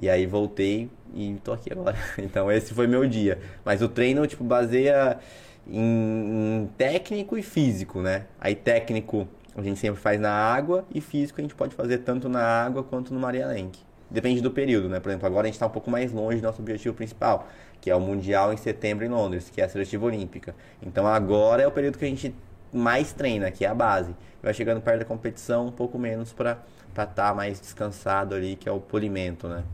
[0.00, 1.96] E aí voltei e tô aqui agora.
[2.18, 3.38] Então esse foi meu dia.
[3.64, 5.18] Mas o treino, tipo, baseia
[5.66, 8.26] em, em técnico e físico, né?
[8.40, 12.28] Aí técnico a gente sempre faz na água e físico a gente pode fazer tanto
[12.28, 13.80] na água quanto no Maria Lenk.
[14.10, 15.00] Depende do período, né?
[15.00, 17.48] Por exemplo, agora a gente está um pouco mais longe do nosso objetivo principal,
[17.80, 20.54] que é o Mundial em setembro em Londres, que é a seletiva olímpica.
[20.80, 22.34] Então agora é o período que a gente
[22.72, 24.14] mais treina, que é a base.
[24.42, 26.58] Vai chegando perto da competição, um pouco menos para
[26.88, 29.64] estar tá mais descansado ali, que é o polimento, né?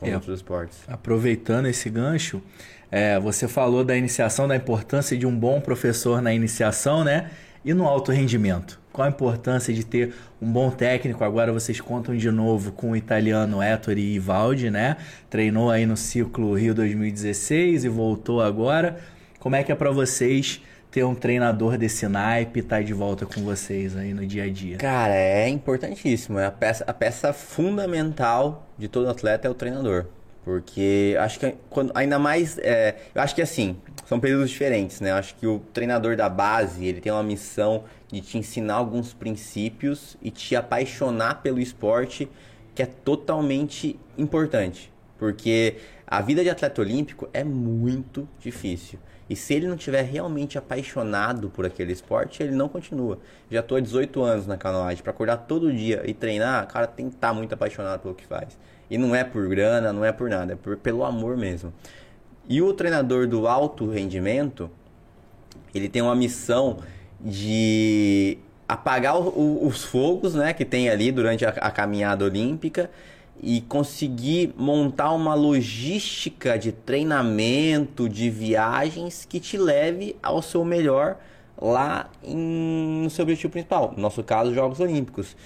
[0.00, 0.78] Com é, outros esportes.
[0.88, 2.42] Aproveitando esse gancho,
[2.90, 7.30] é, você falou da iniciação, da importância de um bom professor na iniciação, né?
[7.62, 8.80] E no alto rendimento.
[8.90, 11.22] qual a importância de ter um bom técnico.
[11.22, 14.96] Agora vocês contam de novo com o italiano Ettore Ivaldi, né?
[15.28, 18.98] Treinou aí no ciclo Rio 2016 e voltou agora.
[19.38, 23.24] Como é que é para vocês ter um treinador desse naipe e tá de volta
[23.24, 24.76] com vocês aí no dia a dia?
[24.76, 26.38] Cara, é importantíssimo.
[26.38, 30.06] É a peça, a peça fundamental de todo atleta é o treinador.
[30.44, 32.58] Porque acho que quando, ainda mais.
[32.58, 33.76] É, eu acho que assim,
[34.06, 35.10] são períodos diferentes, né?
[35.10, 39.12] Eu acho que o treinador da base, ele tem uma missão de te ensinar alguns
[39.12, 42.28] princípios e te apaixonar pelo esporte,
[42.74, 44.90] que é totalmente importante.
[45.18, 45.76] Porque
[46.06, 48.98] a vida de atleta olímpico é muito difícil.
[49.30, 53.16] E se ele não tiver realmente apaixonado por aquele esporte, ele não continua.
[53.48, 55.04] Já estou há 18 anos na canoagem.
[55.04, 58.12] Para acordar todo dia e treinar, o cara tem que estar tá muito apaixonado pelo
[58.12, 58.58] que faz.
[58.90, 61.72] E não é por grana, não é por nada, é por, pelo amor mesmo.
[62.48, 64.68] E o treinador do alto rendimento,
[65.72, 66.78] ele tem uma missão
[67.20, 72.90] de apagar o, o, os fogos né, que tem ali durante a, a caminhada olímpica
[73.42, 81.16] e conseguir montar uma logística de treinamento, de viagens que te leve ao seu melhor
[81.60, 85.36] lá em, no seu objetivo principal, no nosso caso, Jogos Olímpicos.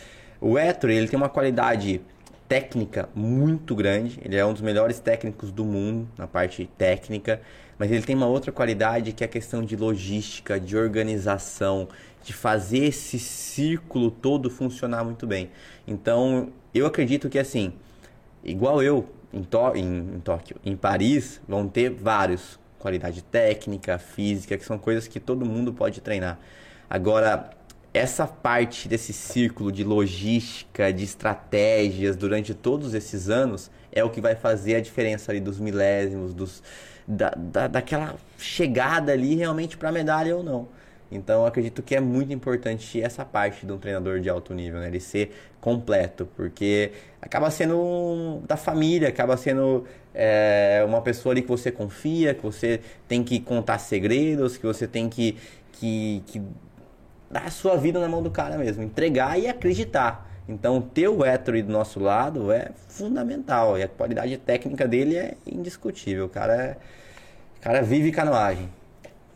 [0.41, 2.01] O Ettore, ele tem uma qualidade
[2.49, 7.41] técnica muito grande, ele é um dos melhores técnicos do mundo na parte técnica,
[7.79, 11.89] mas ele tem uma outra qualidade que é a questão de logística, de organização,
[12.23, 15.51] de fazer esse círculo todo funcionar muito bem.
[15.87, 17.73] Então, eu acredito que assim,
[18.45, 24.59] igual eu em, Tó em, em Tóquio, em Paris, vão ter vários qualidade técnica, física,
[24.59, 26.39] que são coisas que todo mundo pode treinar.
[26.89, 27.49] Agora,
[27.95, 34.21] essa parte desse círculo de logística, de estratégias durante todos esses anos é o que
[34.21, 36.63] vai fazer a diferença ali dos milésimos, dos,
[37.09, 40.69] da, da, daquela chegada ali realmente para a medalha ou não.
[41.11, 44.89] Então acredito que é muito importante essa parte de um treinador de alto nível, né?
[44.89, 51.49] ele ser completo, porque acaba sendo da família, acaba sendo é, uma pessoa ali que
[51.49, 55.37] você confia, que você tem que contar segredos, que você tem que,
[55.73, 56.43] que, que
[57.31, 60.31] dar a sua vida na mão do cara mesmo, entregar e acreditar.
[60.47, 65.35] Então, ter o Ettore do nosso lado é fundamental e a qualidade técnica dele é
[65.47, 66.27] indiscutível.
[66.27, 66.77] O cara, é,
[67.59, 68.69] o cara vive canoagem.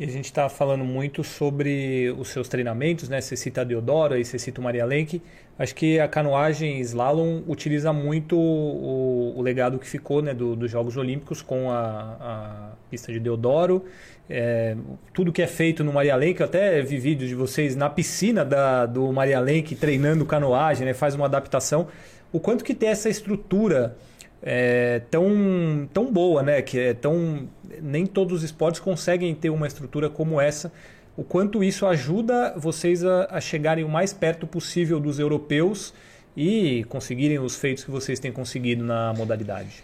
[0.00, 3.20] E a gente está falando muito sobre os seus treinamentos, né?
[3.20, 5.20] Você cita a Deodoro e você cita o Maria Lenk.
[5.58, 10.70] Acho que a canoagem slalom utiliza muito o, o legado que ficou né, do, dos
[10.70, 13.86] Jogos Olímpicos com a, a pista de Deodoro.
[14.30, 14.76] É,
[15.12, 18.44] tudo que é feito no Maria Lenk, eu até vi vídeos de vocês na piscina
[18.44, 20.94] da, do Maria Lenk treinando canoagem, né?
[20.94, 21.88] Faz uma adaptação.
[22.32, 23.96] O quanto que tem essa estrutura
[24.42, 26.62] é, tão, tão boa, né?
[26.62, 27.48] Que é tão
[27.82, 30.72] nem todos os esportes conseguem ter uma estrutura como essa.
[31.16, 35.92] O quanto isso ajuda vocês a, a chegarem o mais perto possível dos europeus
[36.36, 39.82] e conseguirem os feitos que vocês têm conseguido na modalidade.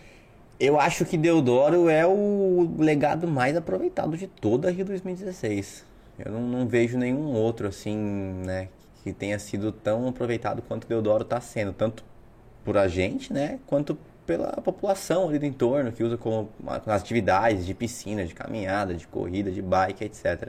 [0.61, 5.85] Eu acho que Deodoro é o legado mais aproveitado de toda a Rio 2016.
[6.25, 8.69] Eu não, não vejo nenhum outro assim, né,
[9.03, 12.05] que tenha sido tão aproveitado quanto Deodoro está sendo, tanto
[12.64, 16.50] por a gente, né, quanto pela população ali do entorno, que usa como
[16.87, 20.48] atividades de piscina, de caminhada, de corrida, de bike, etc.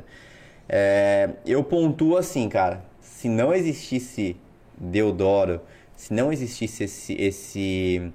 [0.67, 4.37] É, eu pontuo assim, cara, se não existisse
[4.77, 5.61] Deodoro,
[5.95, 8.11] se não existisse esse, esse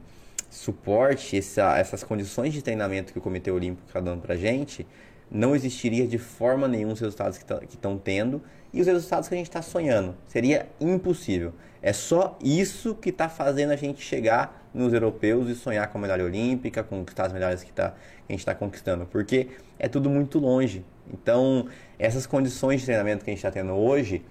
[0.50, 4.86] suporte, essa, essas condições de treinamento que o Comitê Olímpico está dando pra gente,
[5.30, 8.42] não existiria de forma nenhuma os resultados que estão tendo
[8.72, 10.14] e os resultados que a gente está sonhando.
[10.26, 11.52] Seria impossível.
[11.80, 16.00] É só isso que está fazendo a gente chegar nos europeus e sonhar com a
[16.00, 20.08] medalha olímpica, conquistar as medalhas que, tá, que a gente está conquistando, porque é tudo
[20.08, 20.84] muito longe.
[21.12, 21.66] Então,
[21.98, 24.22] essas condições de treinamento que a gente está tendo hoje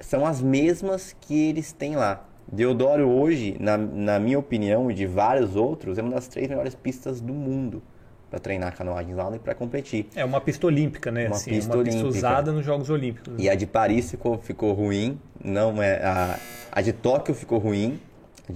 [0.00, 2.24] são as mesmas que eles têm lá.
[2.50, 6.74] Deodoro hoje, na, na minha opinião e de vários outros, é uma das três melhores
[6.74, 7.82] pistas do mundo
[8.30, 10.08] para treinar canoagem lá e para competir.
[10.14, 11.26] É uma pista olímpica, né?
[11.26, 12.04] Uma assim, pista uma olímpica.
[12.04, 13.34] pista usada nos Jogos Olímpicos.
[13.38, 16.38] E a de Paris ficou, ficou ruim, não é a,
[16.72, 18.00] a de Tóquio ficou ruim,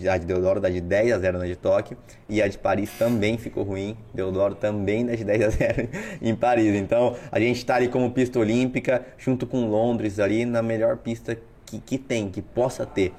[0.08, 1.96] a de Deodoro dá de 10 a 0 na de Tóquio
[2.28, 5.88] e a de Paris também ficou ruim, Deodoro também dá de 10 a 0
[6.20, 6.74] em Paris.
[6.74, 11.38] Então, a gente está ali como pista olímpica junto com Londres ali na melhor pista
[11.64, 13.14] que, que tem, que possa ter.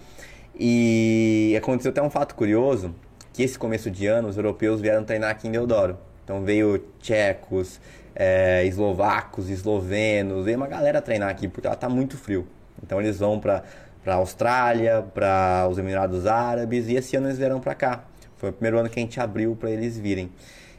[0.59, 2.93] E aconteceu até um fato curioso,
[3.33, 5.97] que esse começo de ano os europeus vieram treinar aqui em Deodoro.
[6.23, 7.79] Então veio tchecos,
[8.15, 12.45] é, eslovacos, eslovenos, veio uma galera treinar aqui, porque ela tá muito frio.
[12.83, 13.63] Então eles vão para
[14.15, 18.05] a Austrália, para os Emirados Árabes, e esse ano eles vieram para cá.
[18.37, 20.31] Foi o primeiro ano que a gente abriu para eles virem.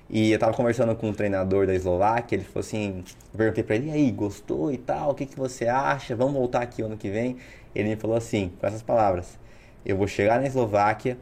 [0.09, 3.77] E eu tava conversando com um treinador da Eslováquia, ele falou assim, eu perguntei pra
[3.77, 6.17] ele, e aí, gostou e tal, o que, que você acha?
[6.17, 7.37] Vamos voltar aqui ano que vem?
[7.75, 9.39] Ele me falou assim, com essas palavras,
[9.87, 11.17] eu vou chegar na Eslováquia,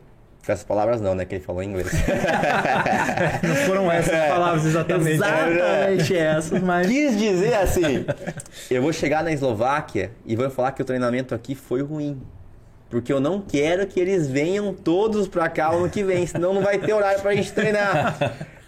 [0.52, 1.88] essas palavras não, né, que ele falou em inglês.
[3.42, 5.10] Não foram essas palavras exatamente.
[5.10, 6.86] Exatamente essas, mas.
[6.86, 8.06] Quis dizer assim,
[8.70, 12.20] eu vou chegar na Eslováquia e vou falar que o treinamento aqui foi ruim.
[12.90, 16.62] Porque eu não quero que eles venham todos pra cá ano que vem, senão não
[16.62, 18.16] vai ter horário pra gente treinar.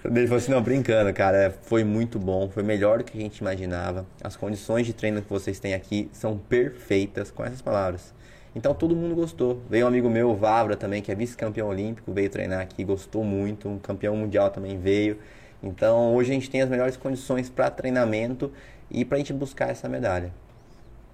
[0.04, 3.38] Ele falou assim, não, brincando, cara, foi muito bom, foi melhor do que a gente
[3.38, 4.06] imaginava.
[4.22, 8.14] As condições de treino que vocês têm aqui são perfeitas, com essas palavras.
[8.54, 9.60] Então todo mundo gostou.
[9.68, 13.22] Veio um amigo meu, o Vavra também, que é vice-campeão olímpico, veio treinar aqui, gostou
[13.22, 13.68] muito.
[13.68, 15.18] Um campeão mundial também veio.
[15.62, 18.50] Então hoje a gente tem as melhores condições para treinamento
[18.90, 20.32] e para a gente buscar essa medalha.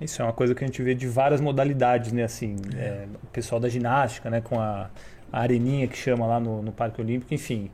[0.01, 2.25] Isso é uma coisa que a gente vê de várias modalidades, né?
[2.25, 4.41] Assim, é, o pessoal da ginástica, né?
[4.43, 4.91] Com a,
[5.33, 7.71] a areninha que chama lá no, no Parque Olímpico, enfim.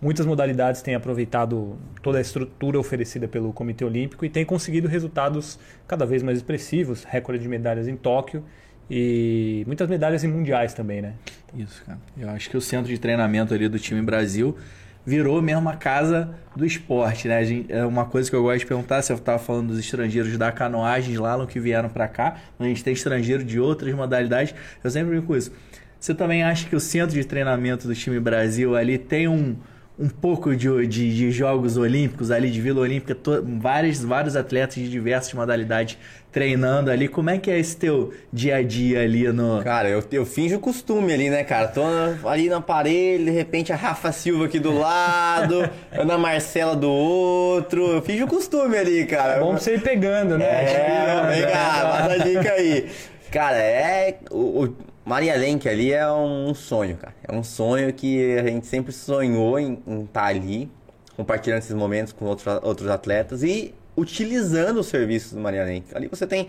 [0.00, 5.58] Muitas modalidades têm aproveitado toda a estrutura oferecida pelo Comitê Olímpico e têm conseguido resultados
[5.86, 8.44] cada vez mais expressivos, recorde de medalhas em Tóquio
[8.90, 11.14] e muitas medalhas em mundiais também, né?
[11.56, 11.98] Isso, cara.
[12.16, 14.56] Eu acho que o centro de treinamento ali do time Brasil
[15.04, 17.44] virou mesmo a casa do esporte, né?
[17.44, 20.52] Gente, é uma coisa que eu gosto de perguntar, você estava falando dos estrangeiros da
[20.52, 24.90] canoagem lá no que vieram para cá, a gente tem estrangeiro de outras modalidades, eu
[24.90, 25.52] sempre brinco com isso.
[25.98, 29.56] Você também acha que o centro de treinamento do time Brasil ali tem um,
[29.98, 34.74] um pouco de, de, de, Jogos Olímpicos ali, de Vila Olímpica, to, vários, vários atletas
[34.74, 35.96] de diversas modalidades
[36.32, 37.06] treinando ali.
[37.06, 39.62] Como é que é esse teu dia a dia ali no.
[39.62, 41.68] Cara, eu, eu finjo costume ali, né, cara?
[41.68, 41.82] Tô
[42.26, 47.86] ali no aparelho, de repente a Rafa Silva aqui do lado, Ana Marcela do outro.
[47.92, 49.34] Eu finjo costume ali, cara.
[49.34, 50.46] É bom pra você ir pegando, né?
[50.46, 52.90] É, vem cá, mata a dica aí.
[53.30, 54.18] Cara, é.
[54.30, 57.14] O, o Maria Lenk ali é um sonho, cara.
[57.26, 60.70] É um sonho que a gente sempre sonhou em estar tá ali,
[61.16, 65.94] compartilhando esses momentos com outros, outros atletas e utilizando os serviços do Maria Lenk.
[65.94, 66.48] Ali você tem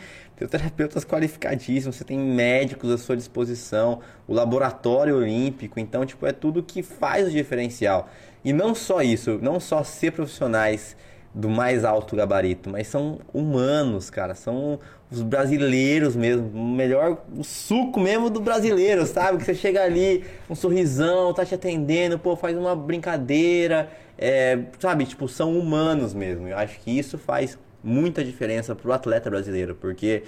[0.49, 6.63] terapeutas qualificadíssimos, você tem médicos à sua disposição, o laboratório olímpico, então tipo é tudo
[6.63, 8.09] que faz o diferencial.
[8.43, 10.95] E não só isso, não só ser profissionais
[11.33, 17.43] do mais alto gabarito, mas são humanos, cara, são os brasileiros mesmo, o melhor, o
[17.43, 19.39] suco mesmo do brasileiro, sabe?
[19.39, 25.05] Que você chega ali, um sorrisão, tá te atendendo, pô, faz uma brincadeira, é, sabe?
[25.05, 26.47] Tipo, são humanos mesmo.
[26.47, 30.23] Eu acho que isso faz muita diferença pro atleta brasileiro, porque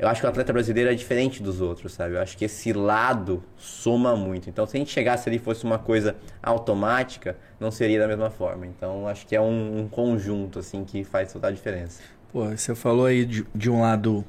[0.00, 2.14] eu acho que o atleta brasileiro é diferente dos outros, sabe?
[2.14, 4.48] Eu acho que esse lado soma muito.
[4.48, 8.30] Então, se a gente chegasse ali e fosse uma coisa automática, não seria da mesma
[8.30, 8.66] forma.
[8.66, 12.00] Então, acho que é um, um conjunto, assim, que faz toda a diferença.
[12.32, 14.24] Pô, você falou aí de, de um lado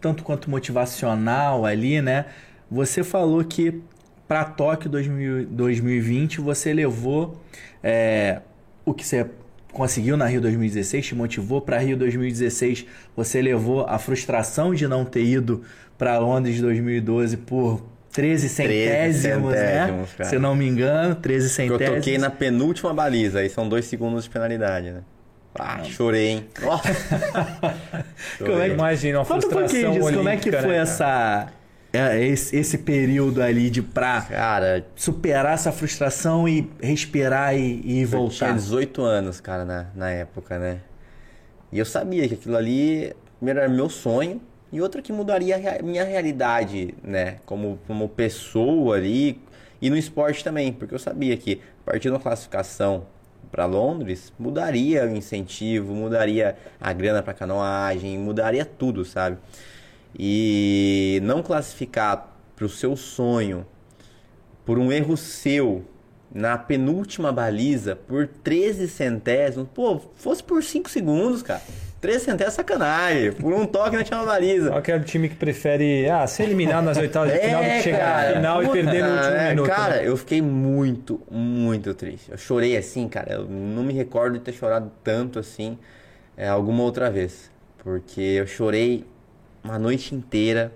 [0.00, 2.26] tanto quanto motivacional ali, né?
[2.70, 3.82] Você falou que
[4.28, 7.42] para Tóquio 2000, 2020 você levou
[7.82, 8.42] é,
[8.84, 9.28] o que você
[9.72, 15.04] conseguiu na Rio 2016, te motivou para Rio 2016, você levou a frustração de não
[15.04, 15.62] ter ido
[15.96, 20.08] para Londres 2012 por 13 centésimos, 13 centésimos né?
[20.16, 20.30] Cara.
[20.30, 21.80] Se não me engano, 13 centésimos.
[21.80, 25.02] Eu toquei na penúltima baliza, aí são dois segundos de penalidade, né?
[25.58, 26.46] Ah, chorei, hein?
[28.38, 31.48] Como é que imagina uma Conta frustração um disso, Como é que foi né, essa
[31.92, 38.46] esse, esse, período ali de pra cara, superar essa frustração e respirar e, e voltar?
[38.46, 40.80] Eu tinha 18 anos, cara, na, na época, né?
[41.72, 44.40] E eu sabia que aquilo ali, primeiro, era meu sonho
[44.72, 47.38] e outra que mudaria a minha realidade, né?
[47.44, 49.40] Como, como pessoa ali
[49.82, 53.06] e no esporte também, porque eu sabia que a partir de uma classificação
[53.50, 59.38] para Londres, mudaria o incentivo, mudaria a grana para canoagem, mudaria tudo, sabe?
[60.18, 63.66] E não classificar para o seu sonho
[64.64, 65.84] por um erro seu
[66.32, 71.60] na penúltima baliza por 13 centésimos, pô, fosse por 5 segundos, cara.
[72.00, 73.32] 13 centésimos é sacanagem.
[73.32, 74.70] Por um toque na última baliza.
[74.70, 77.62] Qual que é o time que prefere ah, ser eliminado nas oitavas de é, final
[77.62, 79.66] do que chegar na final puta, e perder no último é, minuto?
[79.66, 80.08] Cara, né?
[80.08, 82.30] eu fiquei muito, muito triste.
[82.30, 83.32] Eu chorei assim, cara.
[83.32, 85.76] Eu não me recordo de ter chorado tanto assim
[86.36, 87.50] é, alguma outra vez.
[87.82, 89.04] Porque eu chorei
[89.62, 90.72] uma noite inteira.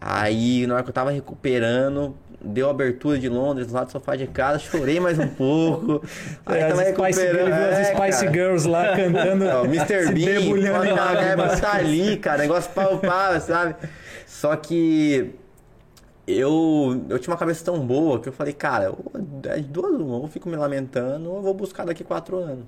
[0.00, 4.16] Aí, na hora que eu tava recuperando, deu a abertura de Londres lá do sofá
[4.16, 6.02] de casa, chorei mais um pouco.
[6.46, 7.52] Aí é, tava recuperando.
[7.52, 8.32] É, as Spice cara.
[8.32, 9.44] Girls lá cantando.
[9.44, 10.12] o Mr.
[10.12, 13.76] Bean, a tá ali, cara, negócio palpável, sabe?
[14.26, 15.34] Só que
[16.26, 18.94] eu, eu tinha uma cabeça tão boa que eu falei, cara,
[19.44, 22.66] é duas uma, eu fico me lamentando, eu vou buscar daqui quatro anos.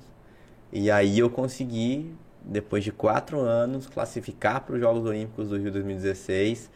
[0.72, 2.14] E aí eu consegui,
[2.44, 6.70] depois de quatro anos, classificar para os Jogos Olímpicos do Rio 2016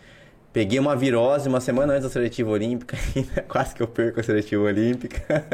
[0.56, 2.96] Peguei uma virose uma semana antes da seletiva olímpica,
[3.46, 5.44] quase que eu perco a seletiva olímpica.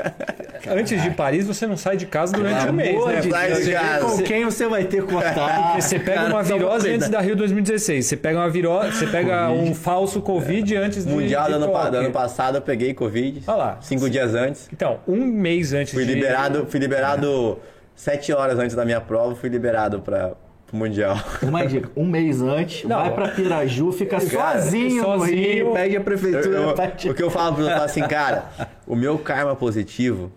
[0.64, 3.20] Antes de Paris, você não sai de casa durante um mês, né?
[3.20, 4.04] De Deus, Deus, cara.
[4.04, 5.74] com quem você vai ter contato?
[5.82, 8.06] Você pega uma virose antes da Rio 2016.
[8.06, 11.90] Você pega uma virose, você pega um falso Covid antes de Mundial de do ano,
[11.90, 13.42] do ano passado eu peguei Covid.
[13.48, 13.78] Olha lá.
[13.80, 14.68] Cinco dias antes.
[14.72, 17.58] Então, um mês antes Fui de liberado, fui liberado
[18.02, 20.32] sete horas antes da minha prova, fui liberado para
[20.72, 21.16] o Mundial.
[21.40, 22.98] Uma dica, um mês antes, Não.
[22.98, 25.72] vai pra Piraju, fica Cara, sozinho, no sozinho.
[25.72, 27.08] Pede a Eu- prefeitura eu- pra te...
[27.10, 28.46] o que eu falo pro assim, cara,
[28.88, 30.32] o meu karma positivo,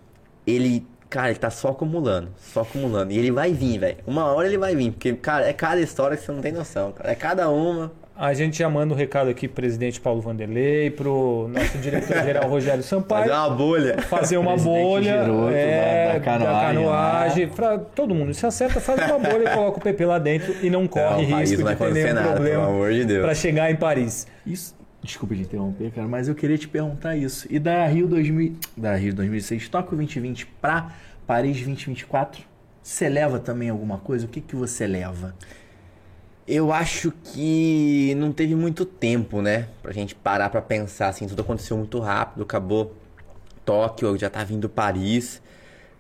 [0.46, 3.12] ele, cara, ele tá só acumulando, só acumulando.
[3.12, 3.98] E ele vai vir, velho.
[4.06, 6.92] Uma hora ele vai vir, porque, cara, é cada história que você não tem noção,
[6.92, 7.12] cara.
[7.12, 7.92] É cada uma.
[8.18, 12.82] A gente já manda um recado aqui pro presidente Paulo Vanderlei, pro nosso diretor-geral Rogério
[12.82, 14.02] Fazer Sampaio, uma bolha.
[14.04, 18.34] fazer uma bolha Giroto, é, da- da canoagem, canoagem, pra todo mundo.
[18.34, 21.58] Se acerta, faz uma bolha, coloca o PP lá dentro e não corre Não, risco
[21.62, 23.26] de ter nenhum nada, pelo problema amor de Deus.
[23.26, 24.26] para chegar em Paris.
[24.48, 27.46] Isso, desculpa de interromper, cara, mas eu queria te perguntar isso.
[27.50, 30.90] E da Rio 2000, da Rio 2006, Tóquio 2020 pra
[31.28, 32.42] Paris 2024,
[32.82, 34.26] você leva também alguma coisa?
[34.26, 35.36] O que que você leva?
[36.48, 39.68] Eu acho que não teve muito tempo, né?
[39.82, 42.96] Pra gente parar pra pensar, assim, tudo aconteceu muito rápido, acabou
[43.66, 45.42] Tóquio, já tá vindo Paris.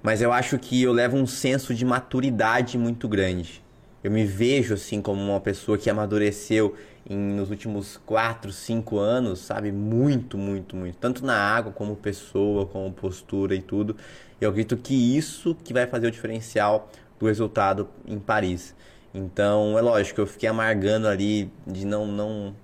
[0.03, 3.63] Mas eu acho que eu levo um senso de maturidade muito grande.
[4.03, 6.75] Eu me vejo, assim, como uma pessoa que amadureceu
[7.09, 9.71] em, nos últimos 4, 5 anos, sabe?
[9.71, 10.95] Muito, muito, muito.
[10.99, 13.97] Tanto na água, como pessoa, como postura e tudo.
[14.39, 18.75] Eu acredito que isso que vai fazer o diferencial do resultado em Paris.
[19.16, 22.55] Então, é lógico, eu fiquei amargando ali de não não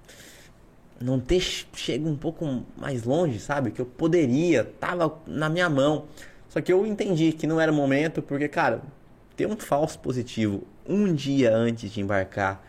[0.99, 3.71] não ter che- chego um pouco mais longe, sabe?
[3.71, 6.05] Que eu poderia, tava na minha mão.
[6.49, 8.81] Só que eu entendi que não era o momento, porque, cara,
[9.35, 12.63] ter um falso positivo um dia antes de embarcar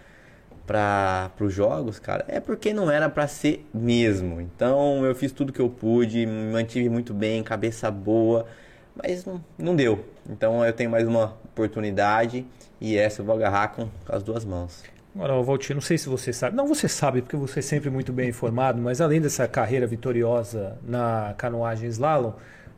[0.66, 4.40] para os jogos, cara, é porque não era para ser mesmo.
[4.40, 8.46] Então eu fiz tudo que eu pude, me mantive muito bem, cabeça boa,
[8.94, 10.04] mas não, não deu.
[10.28, 12.46] Então eu tenho mais uma oportunidade
[12.82, 14.82] e essa eu vou agarrar com, as duas mãos.
[15.14, 16.56] Agora, Valtinho, não sei se você sabe.
[16.56, 20.76] Não, você sabe, porque você é sempre muito bem informado, mas além dessa carreira vitoriosa
[20.82, 22.32] na canoagem slalom,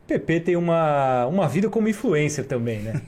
[0.05, 3.01] PP tem uma, uma vida como influencer também, né?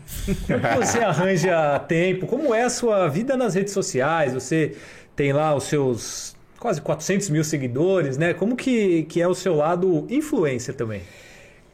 [0.48, 2.26] Como você arranja tempo?
[2.26, 4.34] Como é a sua vida nas redes sociais?
[4.34, 4.76] Você
[5.16, 8.34] tem lá os seus quase 400 mil seguidores, né?
[8.34, 11.04] Como que, que é o seu lado influencer também?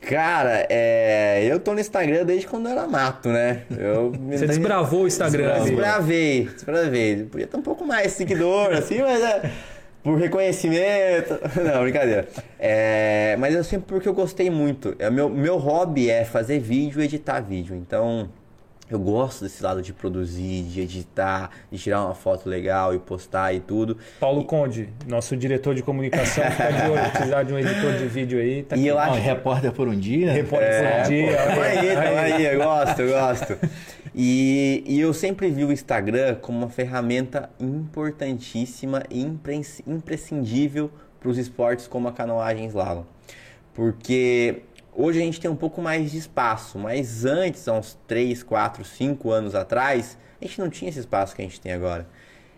[0.08, 3.64] Cara, é, eu tô no Instagram desde quando era mato, né?
[3.78, 5.62] Eu Você desbravou o Instagram.
[5.64, 7.24] Desbravei, desbravei.
[7.24, 9.52] Podia ter um pouco mais seguidor, assim, mas é
[10.04, 11.40] por reconhecimento.
[11.64, 12.28] Não, brincadeira.
[12.60, 14.94] É, mas eu sempre porque eu gostei muito.
[15.00, 17.76] É, meu, meu hobby é fazer vídeo e editar vídeo.
[17.76, 18.30] Então,
[18.90, 23.54] eu gosto desse lado de produzir, de editar, de tirar uma foto legal e postar
[23.54, 23.98] e tudo.
[24.20, 27.10] Paulo Conde, nosso diretor de comunicação, fica de olho.
[27.12, 28.88] Precisar de um editor de vídeo aí, tá E aqui.
[28.88, 30.32] eu acho repórter por um dia?
[30.32, 31.38] Repórter É, por um dia.
[31.38, 33.58] Tamo aí, tamo aí, eu gosto, eu gosto.
[34.14, 41.30] E, e eu sempre vi o Instagram como uma ferramenta importantíssima e impres- imprescindível para
[41.30, 43.04] os esportes como a canoagem e slalom.
[43.74, 44.62] Porque
[44.96, 48.84] hoje a gente tem um pouco mais de espaço, mas antes, há uns 3, 4,
[48.84, 52.08] 5 anos atrás, a gente não tinha esse espaço que a gente tem agora.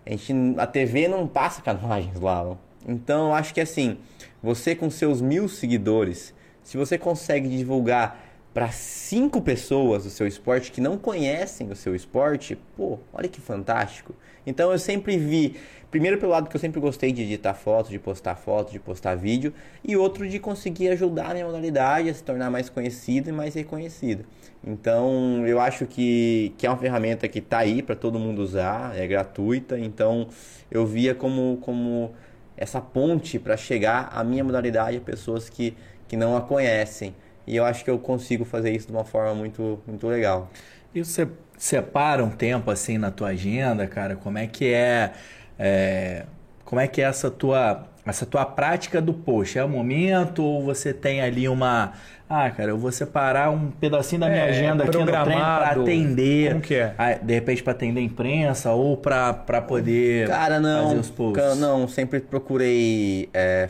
[0.06, 2.58] A, gente, a TV não passa canoagem e slalom.
[2.88, 3.98] Então eu acho que assim,
[4.42, 8.24] você com seus mil seguidores, se você consegue divulgar
[8.54, 13.42] para cinco pessoas o seu esporte que não conhecem o seu esporte, pô, olha que
[13.42, 14.16] fantástico.
[14.48, 15.58] Então eu sempre vi,
[15.96, 19.16] primeiro pelo lado que eu sempre gostei de editar fotos, de postar fotos, de postar
[19.16, 23.32] vídeo, e outro de conseguir ajudar a minha modalidade a se tornar mais conhecida e
[23.32, 24.26] mais reconhecida.
[24.62, 28.94] Então eu acho que, que é uma ferramenta que está aí para todo mundo usar,
[29.00, 30.28] é gratuita, então
[30.70, 32.12] eu via como, como
[32.58, 35.78] essa ponte para chegar à minha modalidade a pessoas que,
[36.10, 37.16] que não a conhecem.
[37.48, 40.52] E eu acho que eu consigo fazer isso de uma forma muito, muito legal.
[40.94, 41.26] E você
[41.58, 44.18] separa um tempo assim na tua agenda, cara?
[44.18, 45.14] Como é que é,
[45.60, 46.26] é,
[46.64, 49.58] como é que é essa tua essa tua prática do post?
[49.58, 51.94] É o momento ou você tem ali uma
[52.30, 55.70] ah, cara, eu vou separar um pedacinho da minha É, agenda aqui no treino para
[55.70, 55.82] programado.
[55.82, 56.96] atender, Como que é?
[56.98, 61.10] ah, de repente para atender a imprensa ou para para poder Cara, não, fazer os
[61.10, 61.34] posts.
[61.34, 63.70] ca- não, sempre procurei é,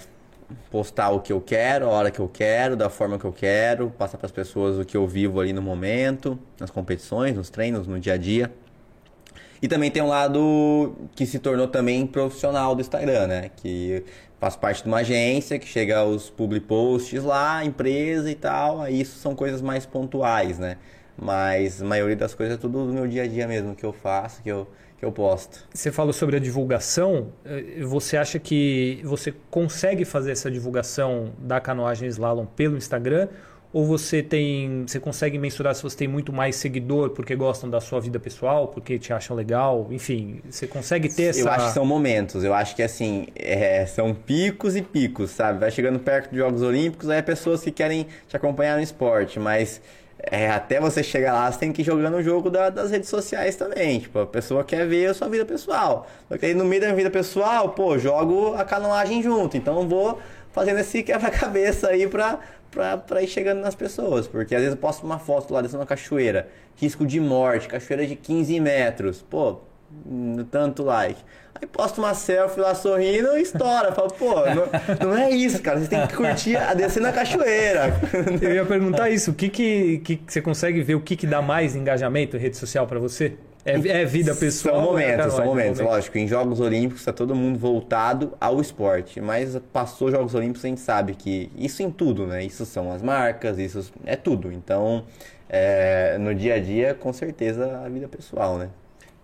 [0.72, 3.90] postar o que eu quero, a hora que eu quero, da forma que eu quero,
[3.92, 7.88] passar para as pessoas o que eu vivo ali no momento, nas competições, nos treinos,
[7.88, 8.52] no dia a dia.
[9.62, 13.52] E também tem um lado que se tornou também profissional do Instagram, né?
[13.56, 14.04] Que
[14.40, 18.82] faz parte de uma agência que chega os public posts lá, empresa e tal.
[18.82, 20.78] Aí isso são coisas mais pontuais, né?
[21.18, 23.94] Mas a maioria das coisas é tudo do meu dia a dia mesmo que eu
[23.94, 24.68] faço, que eu,
[25.00, 25.66] que eu posto.
[25.74, 27.30] Você falou sobre a divulgação.
[27.46, 33.30] eh, Você acha que você consegue fazer essa divulgação da canoagem slalom pelo Instagram?
[33.76, 37.82] Ou você tem, você consegue mensurar se você tem muito mais seguidor porque gostam da
[37.82, 39.88] sua vida pessoal, porque te acham legal?
[39.92, 41.42] Enfim, você consegue ter essa.
[41.42, 42.46] Eu acho que são momentos.
[42.46, 45.60] Eu acho que assim, é, são picos e picos, sabe?
[45.60, 49.42] Vai chegando perto de Jogos Olímpicos, aí é pessoas que querem te acompanhar no esporte,
[49.42, 49.82] mas
[50.20, 53.10] é, até você chegar lá, você tem que ir jogando o jogo da- das redes
[53.10, 54.00] sociais também.
[54.00, 56.08] Tipo, a pessoa quer ver a sua vida pessoal.
[56.30, 59.58] Só que aí no meio da minha vida pessoal, pô, jogo a canoagem junto.
[59.58, 60.18] Então eu vou
[60.54, 62.40] fazendo esse quebra-cabeça aí pra,
[63.08, 64.28] pra ir chegando nas pessoas.
[64.28, 68.06] Porque às vezes eu posto uma foto lá descendo uma cachoeira, risco de morte, cachoeira
[68.06, 69.22] de 15 metros.
[69.22, 69.60] Pô,
[70.52, 71.22] tanto like.
[71.56, 73.94] Aí posto uma selfie lá sorrindo e estoura.
[73.94, 75.80] Fala, pô, não, não é isso, cara.
[75.80, 77.94] Você tem que curtir a descer na cachoeira.
[78.42, 79.32] Eu ia perguntar isso.
[79.32, 82.58] O que, que, que você consegue ver o que, que dá mais engajamento em rede
[82.58, 83.36] social para você?
[83.66, 84.76] É, é vida pessoal?
[84.76, 85.80] São é momentos, são momentos.
[85.82, 89.20] Lógico, em Jogos Olímpicos está todo mundo voltado ao esporte.
[89.20, 92.44] Mas passou Jogos Olímpicos, a gente sabe que isso em tudo, né?
[92.44, 94.52] Isso são as marcas, isso é tudo.
[94.52, 95.06] Então,
[95.50, 98.70] é, no dia a dia, com certeza, a vida pessoal, né?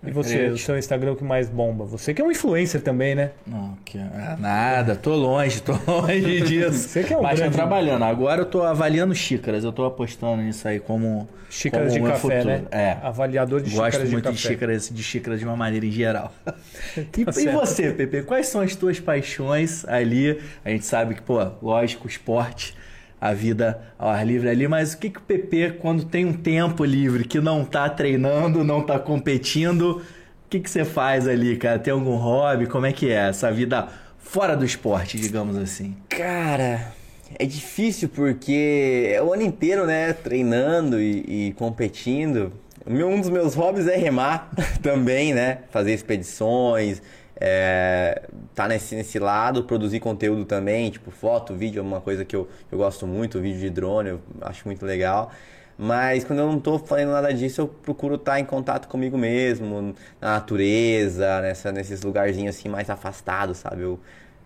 [0.04, 1.86] E você, o seu Instagram é o que mais bomba?
[1.86, 3.32] Você que é um influencer também, né?
[3.46, 6.90] Não, que, ah, nada, tô longe, tô longe disso.
[6.90, 8.04] Você que é um Mas tô grande- trabalhando.
[8.04, 11.30] Agora eu tô avaliando xícaras, eu tô apostando nisso aí como.
[11.52, 12.46] Xícaras como de café, futuro.
[12.46, 12.64] né?
[12.72, 12.98] É.
[13.04, 14.54] Avaliador de Gosto xícaras muito de de, café.
[14.54, 16.34] xícaras, de xícaras de uma maneira em geral.
[16.98, 17.60] e, e certo.
[17.60, 18.24] você, Pepe?
[18.24, 20.40] Quais são as tuas paixões ali?
[20.66, 22.76] A gente sabe que, pô, lógico, esporte,
[23.22, 26.34] a vida ao ar livre ali, mas o que, que o Pepe, quando tem um
[26.34, 31.56] tempo livre, que não tá treinando, não tá competindo, o que, que você faz ali,
[31.56, 31.78] cara?
[31.78, 32.66] Tem algum hobby?
[32.66, 35.96] Como é que é essa vida fora do esporte, digamos assim?
[36.10, 36.92] Cara,
[37.38, 40.14] é difícil porque é o ano inteiro, né?
[40.14, 42.52] Treinando e, e competindo.
[42.88, 44.50] Um dos meus hobbies é remar
[44.82, 45.60] também, né?
[45.70, 47.04] Fazer expedições,
[47.42, 48.24] é,
[48.56, 52.48] tá nesse, nesse lado, produzir conteúdo também, tipo foto, vídeo, é uma coisa que eu,
[52.72, 55.32] eu gosto muito, vídeo de drone, eu acho muito legal.
[55.78, 59.96] Mas quando eu não tô fazendo nada disso, eu procuro estar em contato comigo mesmo,
[60.22, 63.82] na natureza, nessa, nesses lugarzinhos assim mais afastados, sabe?
[63.82, 64.00] Eu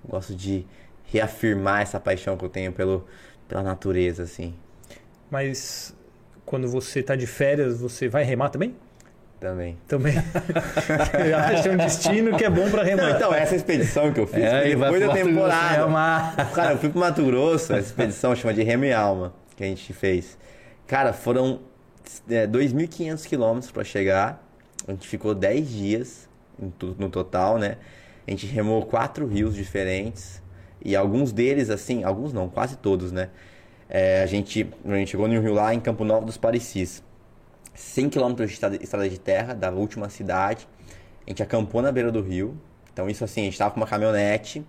[0.08, 0.66] gosto de
[1.06, 3.06] reafirmar essa paixão que eu tenho pelo,
[3.48, 4.56] pela natureza, assim,
[5.30, 5.96] Mas
[6.46, 8.76] quando você tá de férias, você vai remar também?
[9.50, 9.78] Também.
[9.88, 10.16] Também.
[11.36, 13.12] Acha um destino que é bom para Não, remar.
[13.12, 15.86] então, essa expedição que eu fiz É, depois da Mato Grosso temporada.
[15.86, 16.52] remar.
[16.54, 19.68] Cara, eu fui pro Mato Grosso, essa expedição chama de Remo e Alma, que a
[19.68, 20.38] gente fez.
[20.88, 21.60] Cara, foram
[22.30, 24.44] é, 2.500 quilômetros pra chegar.
[24.88, 26.30] A gente ficou 10 dias
[27.00, 27.78] no total, né?
[28.28, 30.42] A gente remou quatro rios diferentes.
[30.84, 33.30] E alguns deles, assim, alguns não, quase todos, né?
[33.90, 37.04] É, a, gente, a gente chegou no rio lá em Campo Novo dos Parecis.
[37.76, 40.68] 100 quilômetros de estrada- de terra da última cidade.
[41.26, 42.58] A gente acampou na beira do rio.
[42.94, 44.66] Então, isso assim, a gente tava com uma caminhonete.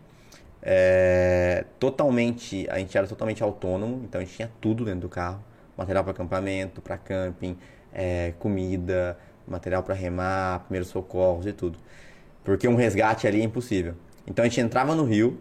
[0.63, 5.41] é, totalmente, a gente era totalmente autônomo, então a gente tinha tudo dentro do carro:
[5.77, 7.57] material para acampamento, para camping,
[7.93, 11.79] é, comida, material para remar, primeiros socorros e tudo.
[12.45, 13.95] Porque um resgate ali é impossível.
[14.27, 15.41] Então a gente entrava no rio,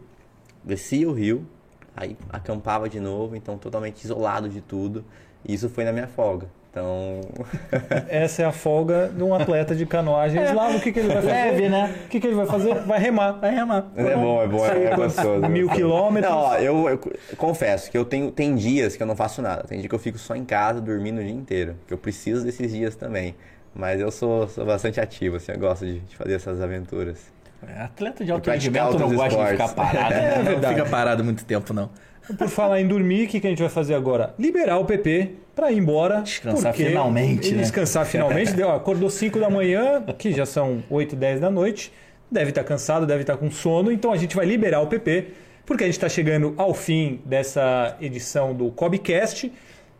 [0.64, 1.48] descia o rio,
[1.96, 5.04] aí acampava de novo, então totalmente isolado de tudo.
[5.44, 6.48] E isso foi na minha folga.
[6.76, 7.22] Então,
[8.10, 10.76] Essa é a folga de um atleta de canoagem slalom.
[10.76, 11.28] O que, que ele vai fazer?
[11.30, 11.96] Leve, né?
[12.06, 12.76] O que, que ele vai fazer?
[12.82, 13.32] Vai remar.
[13.32, 13.86] Vai remar.
[13.96, 15.46] é bom, é bom, é, é gostoso.
[15.46, 15.88] é Mil gostoso.
[15.88, 16.34] quilômetros.
[16.34, 17.00] Não, ó, eu, eu
[17.38, 19.64] confesso que eu tenho tem dias que eu não faço nada.
[19.64, 21.78] Tem dia que eu fico só em casa dormindo o dia inteiro.
[21.88, 23.36] Que eu preciso desses dias também.
[23.74, 27.32] Mas eu sou, sou bastante ativo, assim, eu gosto de, de fazer essas aventuras.
[27.66, 30.12] É, Atleta de alto rendimento não gosta de ficar parado.
[30.14, 30.60] É né?
[30.62, 31.90] Não fica parado muito tempo, não.
[32.38, 34.34] Por falar em dormir, o que, que a gente vai fazer agora?
[34.38, 36.22] Liberar o PP para ir embora.
[36.22, 37.62] Descansar finalmente, né?
[37.62, 38.52] Descansar finalmente.
[38.54, 41.92] Deu, acordou 5 da manhã, que já são 8, 10 da noite.
[42.30, 43.92] Deve estar cansado, deve estar com sono.
[43.92, 45.28] Então a gente vai liberar o PP,
[45.66, 49.52] porque a gente está chegando ao fim dessa edição do Cobcast.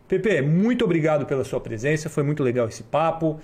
[0.08, 2.08] PP, muito obrigado pela sua presença.
[2.08, 3.40] Foi muito legal esse papo.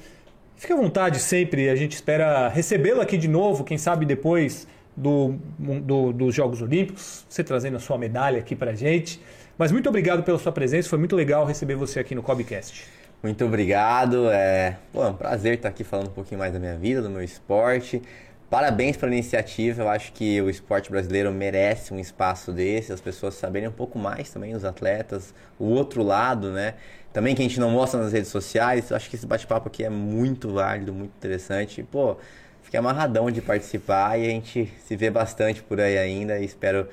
[0.57, 5.35] Fique à vontade sempre, a gente espera recebê-lo aqui de novo, quem sabe depois do,
[5.59, 9.21] do- dos Jogos Olímpicos, você trazendo a sua medalha aqui pra gente.
[9.63, 12.85] Mas muito obrigado pela sua presença, foi muito legal receber você aqui no Cobcast.
[13.23, 14.29] Muito obrigado.
[14.29, 17.09] É, pô, é um prazer estar aqui falando um pouquinho mais da minha vida, do
[17.09, 18.03] meu esporte.
[18.51, 19.83] Parabéns pela iniciativa.
[19.83, 24.01] Eu acho que o esporte brasileiro merece um espaço desse, as pessoas saberem um pouco
[24.01, 26.75] mais também, os atletas, o outro lado, né?
[27.13, 28.91] Também que a gente não mostra nas redes sociais.
[28.91, 31.85] Eu acho que esse bate-papo aqui é muito válido, muito interessante.
[31.85, 32.17] Pô,
[32.65, 36.41] fiquei amarradão de participar e a gente se vê bastante por aí ainda.
[36.41, 36.89] E espero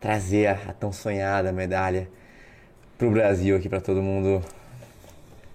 [0.00, 2.08] trazer a, tão sonhada medalha
[2.96, 4.42] pro Brasil aqui para todo mundo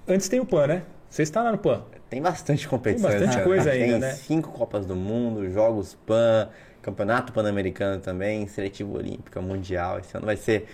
[0.07, 0.83] Antes tem o PAN, né?
[1.09, 1.81] Você está lá no PAN.
[2.09, 3.09] Tem bastante competição.
[3.09, 3.43] Tem bastante né?
[3.43, 4.11] coisa ainda, Tem né?
[4.11, 6.47] cinco Copas do Mundo, Jogos Pan,
[6.81, 9.99] Campeonato Pan-Americano também, Seletivo Olímpica, Mundial.
[9.99, 10.67] Esse ano vai ser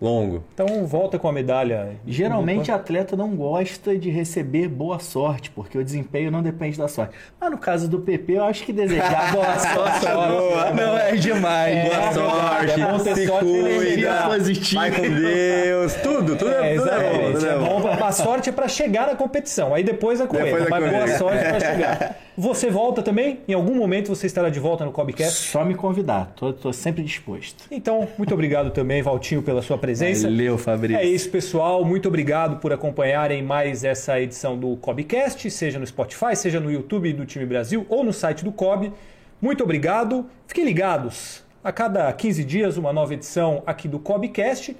[0.00, 0.44] longo.
[0.52, 1.96] Então volta com a medalha.
[2.06, 7.14] Geralmente atleta não gosta de receber boa sorte, porque o desempenho não depende da sorte.
[7.40, 10.70] Mas no caso do PP, eu acho que desejar boa sorte Boa.
[10.72, 11.76] não é demais.
[11.76, 14.80] É, Boa é sorte, é bom ter se sorte cuida, positiva.
[14.80, 17.32] vai com Deus, tudo, tudo É, é, tudo é bom.
[17.32, 17.80] Tudo É é bom.
[17.80, 18.04] bom.
[18.04, 19.74] A sorte é para chegar na competição.
[19.74, 20.46] Aí depois a corrida.
[20.58, 22.16] Depois a Mas boa sorte para chegar.
[22.36, 23.40] Você volta também?
[23.46, 25.50] Em algum momento você estará de volta no Cobcast?
[25.50, 27.64] Só me convidar, tô, tô sempre disposto.
[27.70, 30.28] Então, muito obrigado também, Valtinho, pela sua presença.
[30.28, 31.00] Valeu, Fabrício.
[31.00, 31.84] É isso, pessoal.
[31.84, 37.12] Muito obrigado por acompanharem mais essa edição do Cobcast, seja no Spotify, seja no YouTube
[37.12, 38.92] do Time Brasil ou no site do Cob.
[39.40, 40.26] Muito obrigado.
[40.48, 41.44] Fiquem ligados.
[41.62, 44.76] A cada 15 dias, uma nova edição aqui do Cobcast.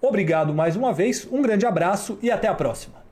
[0.00, 3.07] Obrigado mais uma vez, um grande abraço e até a próxima.